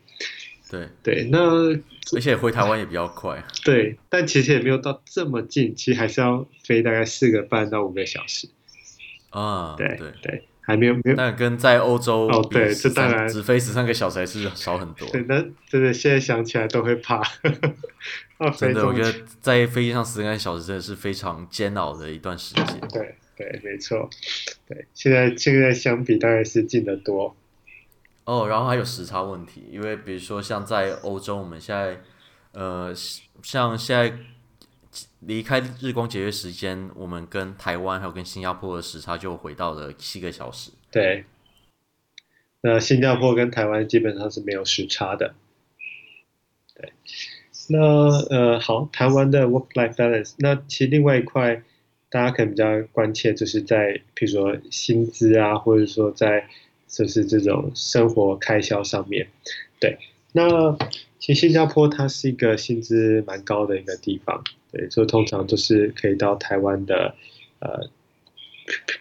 [0.70, 1.40] 对对，那
[2.14, 3.44] 而且回台湾也比较快。
[3.66, 8.48] 对，但其实也没有到这么近，其实还是要飞大概四个半到五个小时。
[9.28, 10.44] 啊，对对对。
[10.64, 15.08] 还没有没有，但跟在欧洲哦，对，这当然只飞十三个小时还是少很多。
[15.08, 17.20] 对，那真的现在想起来都会怕。
[18.56, 22.80] 真的，我觉得在飞机上十三个小时真的是非常煎熬的一段时间。
[22.92, 24.08] 对对，没错。
[24.68, 27.36] 对，现在现在相比当然是近得多。
[28.24, 32.00] 哦，然后还有时差问题，因为比如说像在欧洲，我们现在
[32.52, 32.94] 呃，
[33.42, 34.16] 像现在。
[35.20, 40.70] 离开日光节约时间，我们跟台湾还有跟新加坡的时差就回到了七个小时。
[40.90, 41.24] 对，
[42.61, 45.34] 那新加坡跟台湾基本上是没有时差的。
[46.74, 46.93] 对，
[47.68, 51.62] 那呃好，台湾的 work-life balance，那其实另外一块
[52.11, 56.49] 大家可能比较关切，就是在比如说薪资啊，或者说在
[56.86, 59.28] 就是这种生活开销上面。
[59.80, 59.99] 对，
[60.32, 60.76] 那
[61.18, 64.45] 其实新加坡它是一个薪资蛮高的一个地方。
[64.72, 67.14] 对，所以通常都是可以到台湾的，
[67.58, 67.90] 呃，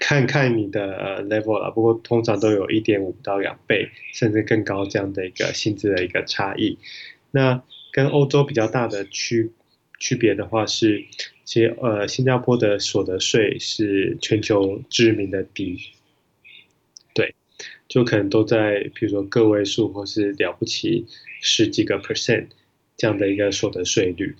[0.01, 1.71] 看看你的 level 了。
[1.71, 6.77] 不过通常都有一点五到两倍，甚至更高这样的一个薪资的一个差异。
[7.31, 7.63] 那
[7.93, 9.51] 跟欧洲比较大的区
[9.97, 11.05] 区别的话是，
[11.45, 15.77] 其实呃，新加坡的所得税是全球知名的低，
[17.13, 17.33] 对，
[17.87, 21.05] 就可能都在比如说个位数或是了不起
[21.39, 22.47] 十几个 percent
[22.97, 24.35] 这样的一个所得税率。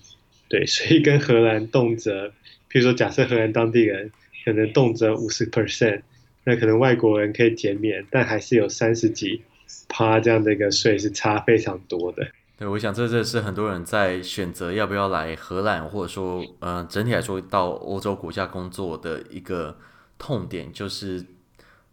[0.52, 2.30] 对，所以跟荷兰动辄，
[2.70, 4.12] 譬如说，假设荷兰当地人
[4.44, 6.02] 可能动辄五十 percent，
[6.44, 9.42] 那可能外国人可以减免，但还是有三十几
[9.88, 12.26] 趴这样的一个税是差非常多的。
[12.58, 19.78] 对，我想这这是很多人在选择要不要来荷兰，或者说，嗯、呃，整体来说到欧洲国家工作的一个
[20.18, 21.24] 痛点，就是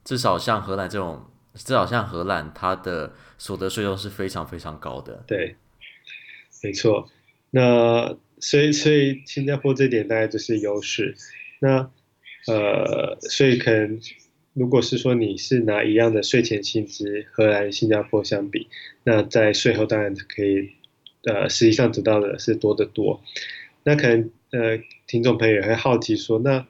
[0.04, 5.24] 至少像荷兰这种，至少像荷兰，它的所得税都是非常非常高的。
[5.26, 5.56] 对，
[6.62, 7.10] 没错。
[7.52, 11.16] 那所以，所以新加坡这点大概就是优势。
[11.60, 11.92] 那
[12.48, 14.00] 呃，所以可能
[14.54, 18.68] 如果是说你是拿一样的税前薪资，荷兰、新加坡相比，
[19.04, 20.70] 那在税后当然可以，
[21.26, 23.22] 呃，实际上得到的是多得多。
[23.84, 26.66] 那可能呃，听众朋友也会好奇说，那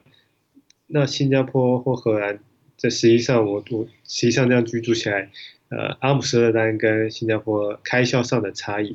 [0.88, 2.40] 那新加坡或荷兰，
[2.76, 5.30] 这实际上我我实际上这样居住起来，
[5.68, 8.94] 呃，阿姆斯特丹跟新加坡开销上的差异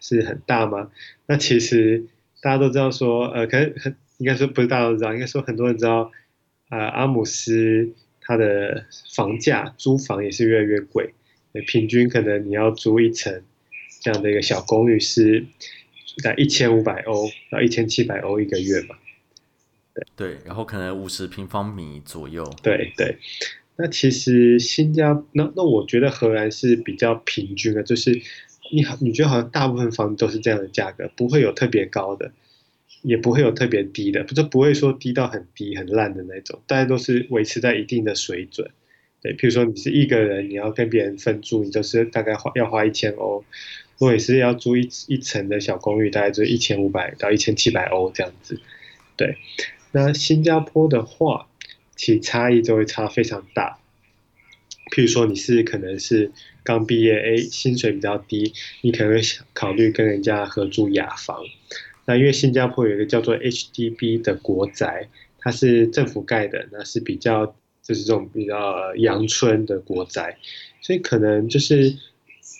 [0.00, 0.90] 是很大吗？
[1.26, 2.06] 那其实。
[2.40, 6.12] 大家都知道说，呃，可能很应该说不是大家都知道，应该说很多人知道，
[6.68, 11.14] 啊、呃，阿姆斯它的房价租房也是越来越贵，
[11.66, 13.42] 平均可能你要租一层
[14.02, 15.44] 这样的一个小公寓是
[16.22, 18.96] 在一千五百欧到一千七百欧一个月嘛，
[19.94, 23.16] 对对，然后可能五十平方米左右，对对。
[23.78, 28.22] 那其实新加那那我觉得荷兰是比较平均的，就是。
[28.72, 32.32] 你好，你觉得好像大部分房子都是这样的价格，不会有特别高的，
[33.02, 38.70] 也不会有特别低的，不就不会说低到很低很烂的那种，大家都是维持在一定的水准。
[39.22, 43.42] 对，譬如说你是一个人，你要跟别人分住，你就是大概花要花一千欧；
[43.98, 48.60] 如果你是要租一一层的小公寓，大概就一千五百到一千七百欧这样子。
[49.16, 49.36] 对，
[49.92, 51.48] 那新加坡的话，
[51.96, 53.78] 其差异就会差非常大。
[54.90, 56.30] 譬如说你是可能是。
[56.66, 61.44] 刚毕业，哎，薪水比较低，你可能会想考虑跟人家合租雅房。
[62.06, 65.08] 那因为新加坡有一个叫做 HDB 的国宅，
[65.38, 67.46] 它是政府盖的，那是比较
[67.84, 70.38] 就是这种比较阳春的国宅，
[70.82, 71.94] 所以可能就是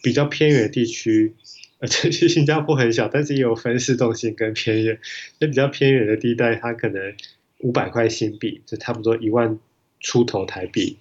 [0.05, 1.35] 比较偏远的地区，
[1.81, 5.01] 而且新加坡很小，但是也有分市中心跟偏远，
[5.41, 7.13] 那比较偏远的地带，它可能
[7.59, 9.59] 五百块新币，就差不多一万
[9.99, 10.97] 出头台币，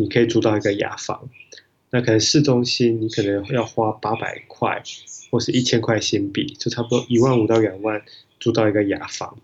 [0.00, 1.28] 你可以租到一个雅房。
[1.90, 4.82] 那可能市中心你可能要花八百块，
[5.30, 8.02] 或是一千块新币，就差不多一万五到两万
[8.38, 9.38] 租到一个雅房。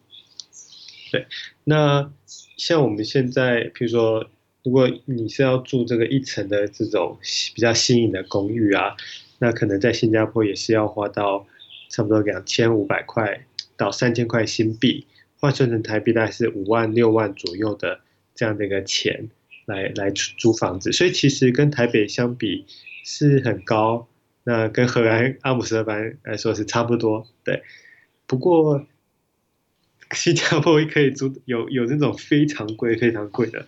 [1.11, 1.27] 对，
[1.65, 2.11] 那
[2.57, 4.31] 像我们现在，譬如说，
[4.63, 7.19] 如果你是要住这个一层的这种
[7.55, 8.97] 比较新颖的公寓啊，
[9.39, 11.47] 那可能在新加坡也是要花到
[11.91, 13.45] 差不多两千五百块
[13.77, 15.07] 到三千块新币，
[15.41, 18.01] 换算成台币大概是五万六万左右的
[18.37, 19.31] 这样的一个钱
[19.67, 22.65] 来来租房子，所以其实跟台北相比
[23.05, 24.09] 是很高，
[24.45, 27.63] 那跟荷兰阿姆斯特丹来说是差不多，对。
[28.27, 28.87] 不过
[30.13, 33.67] 新加坡可以租有有那种非常贵非常贵的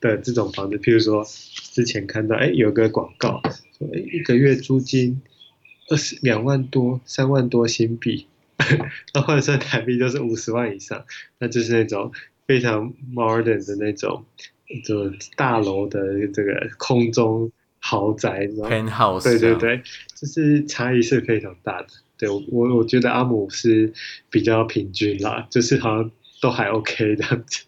[0.00, 3.40] 的这种房子，譬如说之前看到哎有个广告
[3.78, 5.22] 说哎一个月租金
[5.88, 8.26] 二十两万多三万多新币。
[9.12, 11.04] 那换算台币就是五十万以上，
[11.38, 12.12] 那就是那种
[12.46, 14.24] 非常 modern 的那种，
[14.84, 19.82] 就大楼的这个空中豪宅，penthouse，对对对，
[20.14, 21.88] 就是差异是非常大的。
[22.16, 23.92] 对我我觉得阿姆是
[24.30, 26.10] 比较平均啦，就是好像
[26.40, 27.64] 都还 OK 这样子。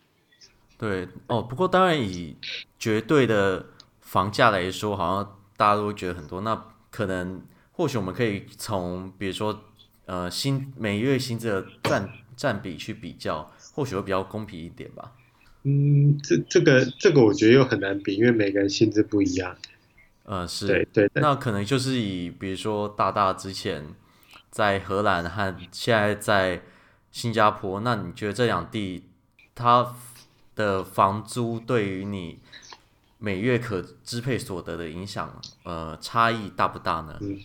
[0.78, 2.36] 对哦，不过当然以
[2.78, 3.66] 绝对的
[4.00, 6.40] 房价来说，好像大家都会觉得很多。
[6.40, 7.42] 那可能
[7.72, 9.62] 或许我们可以从比如说。
[10.08, 15.10] 呃，薪每月薪资的占占比去比较，或许会比较公平一点吧。
[15.68, 19.56] 嗯，这这个这个我觉得又很难比，因为每个人性质不一样。
[20.22, 21.20] 呃，是，对对，对。
[21.20, 23.84] 那可能就是以比如说大大之前
[24.48, 26.62] 在荷兰和现在在
[27.10, 29.02] 新加坡，那你觉得这两地
[29.56, 29.92] 它
[30.54, 32.38] 的房租对于你
[33.18, 37.18] 每月可支配所得的影响，呃，差异大不大呢？
[37.20, 37.40] 嗯。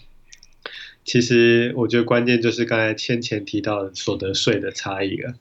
[1.03, 5.34] 其实我觉得关键就是刚才先前提到的所得税的差异了。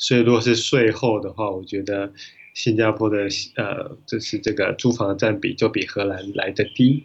[0.00, 2.12] 所以如果是税后的话，我觉得
[2.54, 7.04] 新加坡的呃，就是这个租房的占比就比荷兰来的低。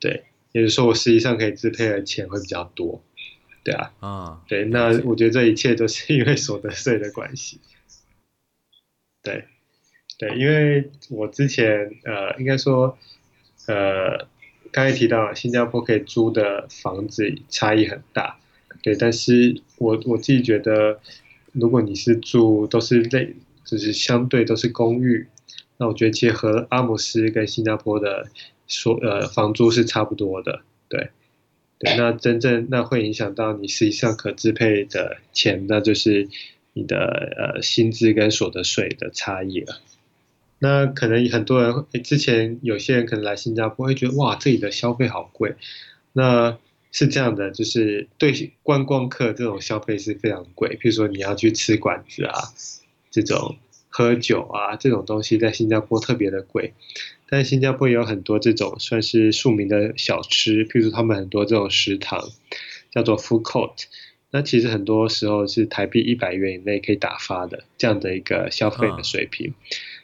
[0.00, 3.04] 对，也就是说我实际上可以支配的钱会比较多。
[3.62, 7.60] 对啊，啊，对，那我觉得这一切都是因为所得税的关系。
[9.22, 9.44] 对，
[10.18, 12.98] 对，因为我之前呃，应该说
[13.68, 14.26] 呃。
[14.72, 18.40] 刚才提到新加坡可以租的房子差异很大，
[18.82, 20.98] 对，但是我我自己觉得，
[21.54, 23.34] 如果你是住都是类，
[23.64, 25.26] 就是相对都是公寓，
[25.78, 28.26] 那我觉得其实和阿姆斯跟新加坡的
[28.66, 31.10] 所呃房租是差不多的，对，
[31.78, 36.28] 对， 那真正那会影响到你实际上可支配的钱，那就是
[36.72, 39.80] 你的呃薪资跟所得税的差异了。
[40.58, 45.56] 那可能很多人，诶，之前有些人可能来新加坡会觉得，哇，这里的消费好贵。
[46.12, 46.58] 那
[46.94, 50.78] 是这样的，就是对观光客这种消费是非常贵。
[50.80, 52.32] 譬如说你要去吃馆子啊，
[53.10, 53.56] 这种
[53.88, 56.72] 喝酒啊，这种东西在新加坡特别的贵。
[57.28, 62.30] 但是新加坡也有很多这种算是庶民的小吃，譬如说他们很多这种食堂
[62.92, 63.86] 叫做 food court，
[64.30, 69.52] 那其实很多时候是台币一百元以内可以打发的这样的一个消费的水平。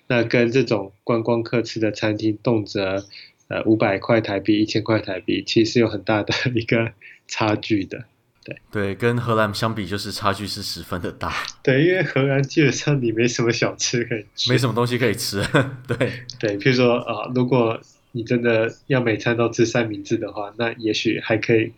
[0.08, 3.04] 那跟这种观光客吃的餐厅，动辄
[3.50, 6.90] 呃五百块台币、一千块台币，其实有很大的一个
[7.28, 8.02] 差距的。
[8.42, 11.30] 对对，跟荷兰相比，就是差距是十分的大。
[11.62, 15.46] 对，因为荷兰基本上你没什么小吃可以吃，没什么东西可以吃。
[15.86, 15.96] 对
[16.40, 17.78] 对，譬如说啊、呃，如果
[18.12, 21.70] 你真的要每餐都吃三明治的话，那也许还可以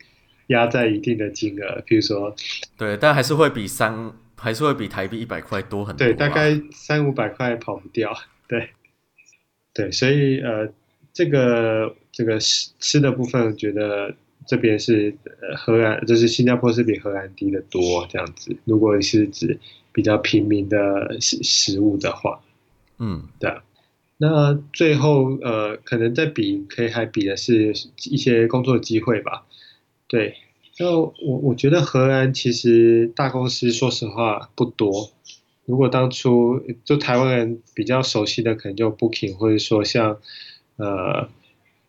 [0.46, 2.36] 压在一定的金额，譬如说，
[2.78, 4.12] 对，但还是会比三。
[4.34, 6.04] 还是会比台币一百块多很多。
[6.04, 8.12] 对，大概三五百块跑不掉。
[8.48, 8.70] 对，
[9.72, 10.68] 对，所以呃，
[11.12, 14.14] 这个这个吃吃的部分，我觉得
[14.46, 18.56] 这边是呃荷兰，就是新加坡是比荷兰低得多这样子。
[18.64, 19.58] 如果是指
[19.92, 22.40] 比较平民的食食物的话，
[22.98, 23.52] 嗯，对。
[24.18, 27.74] 那最后呃，可能再比可以还比的是
[28.08, 29.44] 一些工作机会吧，
[30.06, 30.36] 对。
[30.74, 35.10] 就我我觉得荷兰其实大公司说实话不多。
[35.66, 40.18] 如果当初就台湾人比较熟悉的，可能就 Booking，或者说像
[40.76, 41.28] 呃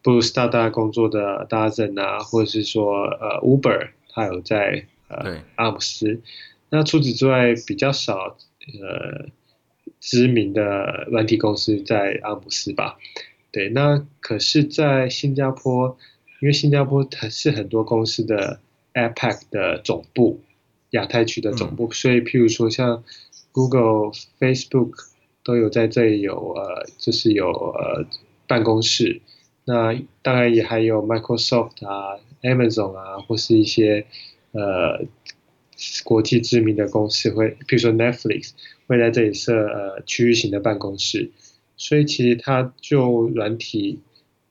[0.02, 6.22] 布鲁斯大大工作的 Dazn 啊，或者是说呃 Uber，它有在呃阿姆斯。
[6.70, 8.38] 那除此之外比较少
[8.82, 9.28] 呃
[10.00, 12.98] 知名的软体公司在阿姆斯吧。
[13.52, 15.98] 对，那可是，在新加坡，
[16.42, 18.60] 因为新加坡它是很多公司的。
[18.96, 20.40] APAC 的总部，
[20.92, 23.04] 亚太区的总部，嗯、所以譬如说像
[23.52, 24.92] Google、Facebook
[25.44, 28.06] 都有在这里有呃，就是有呃
[28.48, 29.22] 办公室。
[29.66, 34.06] 那当然也还有 Microsoft 啊、Amazon 啊，或是一些
[34.52, 35.06] 呃
[36.04, 38.52] 国际知名的公司会，譬如说 Netflix
[38.88, 41.32] 会在这里设呃区域型的办公室。
[41.78, 44.00] 所以其实它就软体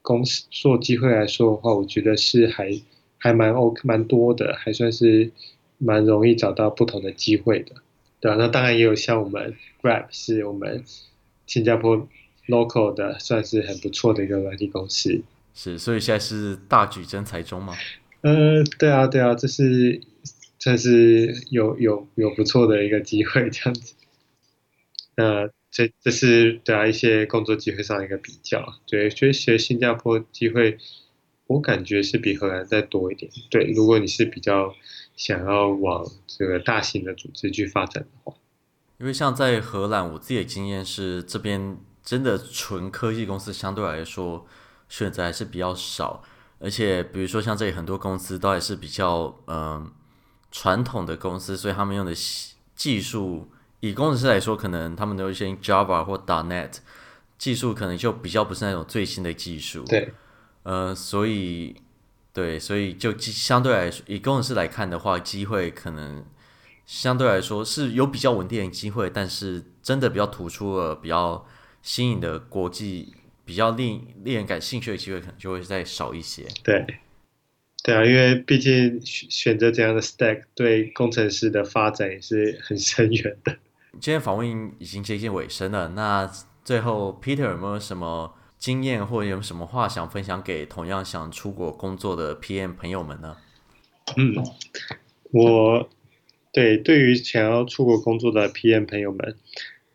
[0.02, 2.81] 公司做机会来说的话，我觉得是还。
[3.24, 5.31] 还蛮 OK，蛮多的，还算是
[5.78, 7.77] 蛮容易找到不同的机会的，
[8.19, 10.82] 对啊，那当然也有像我们 Grab 是我们
[11.47, 12.09] 新加坡
[12.48, 15.23] local 的，算是很不错的一个软体公司。
[15.55, 17.74] 是，所以现在是大举征才中吗？
[18.23, 20.01] 呃，对啊，对啊，这是
[20.59, 23.94] 这是有有有不错的一个机会这样子。
[25.16, 30.78] 那这这是对啊一些工作机会上的一个比较，对，学学新加坡机会，
[31.47, 33.31] 我感觉是比荷兰再多一点。
[33.51, 34.74] 对，如果你是比较
[35.16, 38.35] 想要往这个大型的组织去发展的话，
[38.98, 44.46] 因为像在荷兰，我自己的经验是这边真的纯科技公司相对来说
[44.88, 46.22] 选择还是比较少，
[46.58, 49.90] 而且比如说像这里很多公司都还是比较嗯
[50.50, 52.12] 传统的公司，所以他们用的
[52.74, 53.50] 技术。
[53.80, 56.76] 以工程师来说，可能他们都有一些 Java 或 .NET
[57.36, 59.82] 技术，可能就比较不是那种最新的技术。
[59.86, 60.14] 对，
[60.62, 61.74] 呃，所以
[62.32, 66.24] 对，所以就相对来说，以工程师来看的话，机会可能
[66.86, 71.44] 相对来说是有比较稳定的机会，但是真的比较突出了比较
[71.82, 73.12] 新颖的国际、
[73.44, 76.46] 比较令令人感兴趣的机会，可能就会再少一些。
[76.62, 76.86] 对。
[77.84, 83.56] 对啊，因为毕竟选择这样的 stack 对工程师的发展也是很深远的。
[83.94, 86.30] 今天访问已经接近尾声了，那
[86.64, 93.36] 最后 Peter 有没有什么经验或者有什么话想分享给同样想出国工作的 PM 朋友们呢？
[94.16, 94.36] 嗯，
[95.32, 95.90] 我
[96.52, 99.36] 对对于想要出国工作的 PM 朋友们，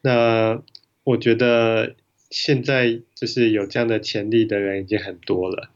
[0.01, 0.61] 那
[1.07, 1.95] 我觉得
[2.29, 5.69] 现在就是有这样的潜力的人已经很多了。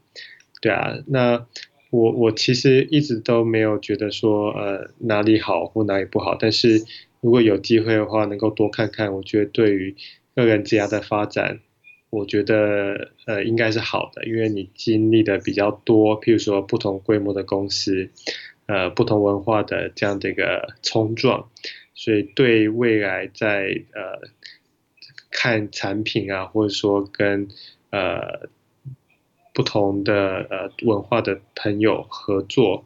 [0.62, 1.48] 对啊，那
[1.90, 6.84] 我我其实一直都没有觉得说呃哪里好或哪里不好，但是。
[7.24, 9.96] 如果有机会的话，能够多看看，我觉得对于
[10.36, 11.60] 个人职业的发展，
[12.10, 18.10] 我觉得呃应该是好的，因为你经历的比较多，譬如说不同规模的公司，
[18.66, 21.48] 呃不同文化的这样的一个冲撞，
[21.94, 24.28] 所以对未来在呃
[25.32, 27.48] 看产品啊，或者说跟
[27.90, 28.50] 呃
[29.54, 32.86] 不同的呃文化的朋友合作，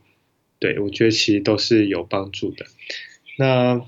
[0.60, 2.66] 对，我觉得其实都是有帮助的。
[3.38, 3.82] 那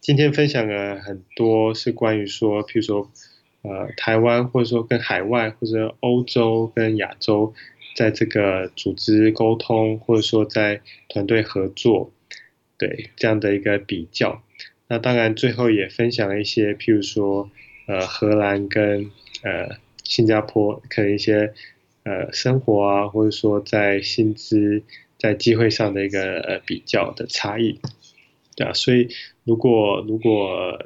[0.00, 3.10] 今天分享了很多是关于说，譬如说，
[3.62, 7.54] 呃，台湾或者说跟海外或者欧洲跟亚洲，
[7.96, 12.12] 在这个组织沟通或者说在团队合作，
[12.76, 14.42] 对这样的一个比较。
[14.88, 17.50] 那当然最后也分享了一些，譬如说，
[17.86, 19.10] 呃，荷兰跟
[19.42, 21.52] 呃新加坡可能一些
[22.04, 24.82] 呃生活啊，或者说在薪资
[25.18, 27.80] 在机会上的一个呃比较的差异。
[28.56, 29.08] 对啊，所以
[29.44, 30.78] 如果如果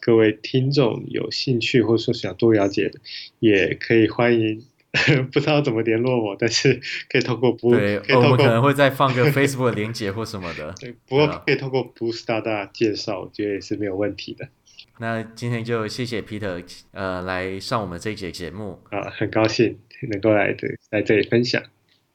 [0.00, 3.00] 各位听众有兴趣，或者说想多了解的，
[3.40, 4.64] 也可以欢迎。
[5.30, 6.80] 不知道怎么联络我，但是
[7.10, 10.74] 可以透过不对，可以透过我们可能会再放个 Facebook 连接或什么的。
[10.80, 14.48] 对，不过可以透过 Boost 大大介绍，我觉得也是没有问题的。
[14.98, 19.78] 那今天就谢谢 Peter，呃，来上我们这一节节目啊，很高兴
[20.10, 21.62] 能够来这来这里分享。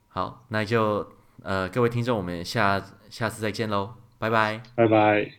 [0.07, 1.07] 好，那就
[1.43, 3.95] 呃各位听众，我们下下次再见喽。
[4.19, 5.31] 拜拜，拜拜。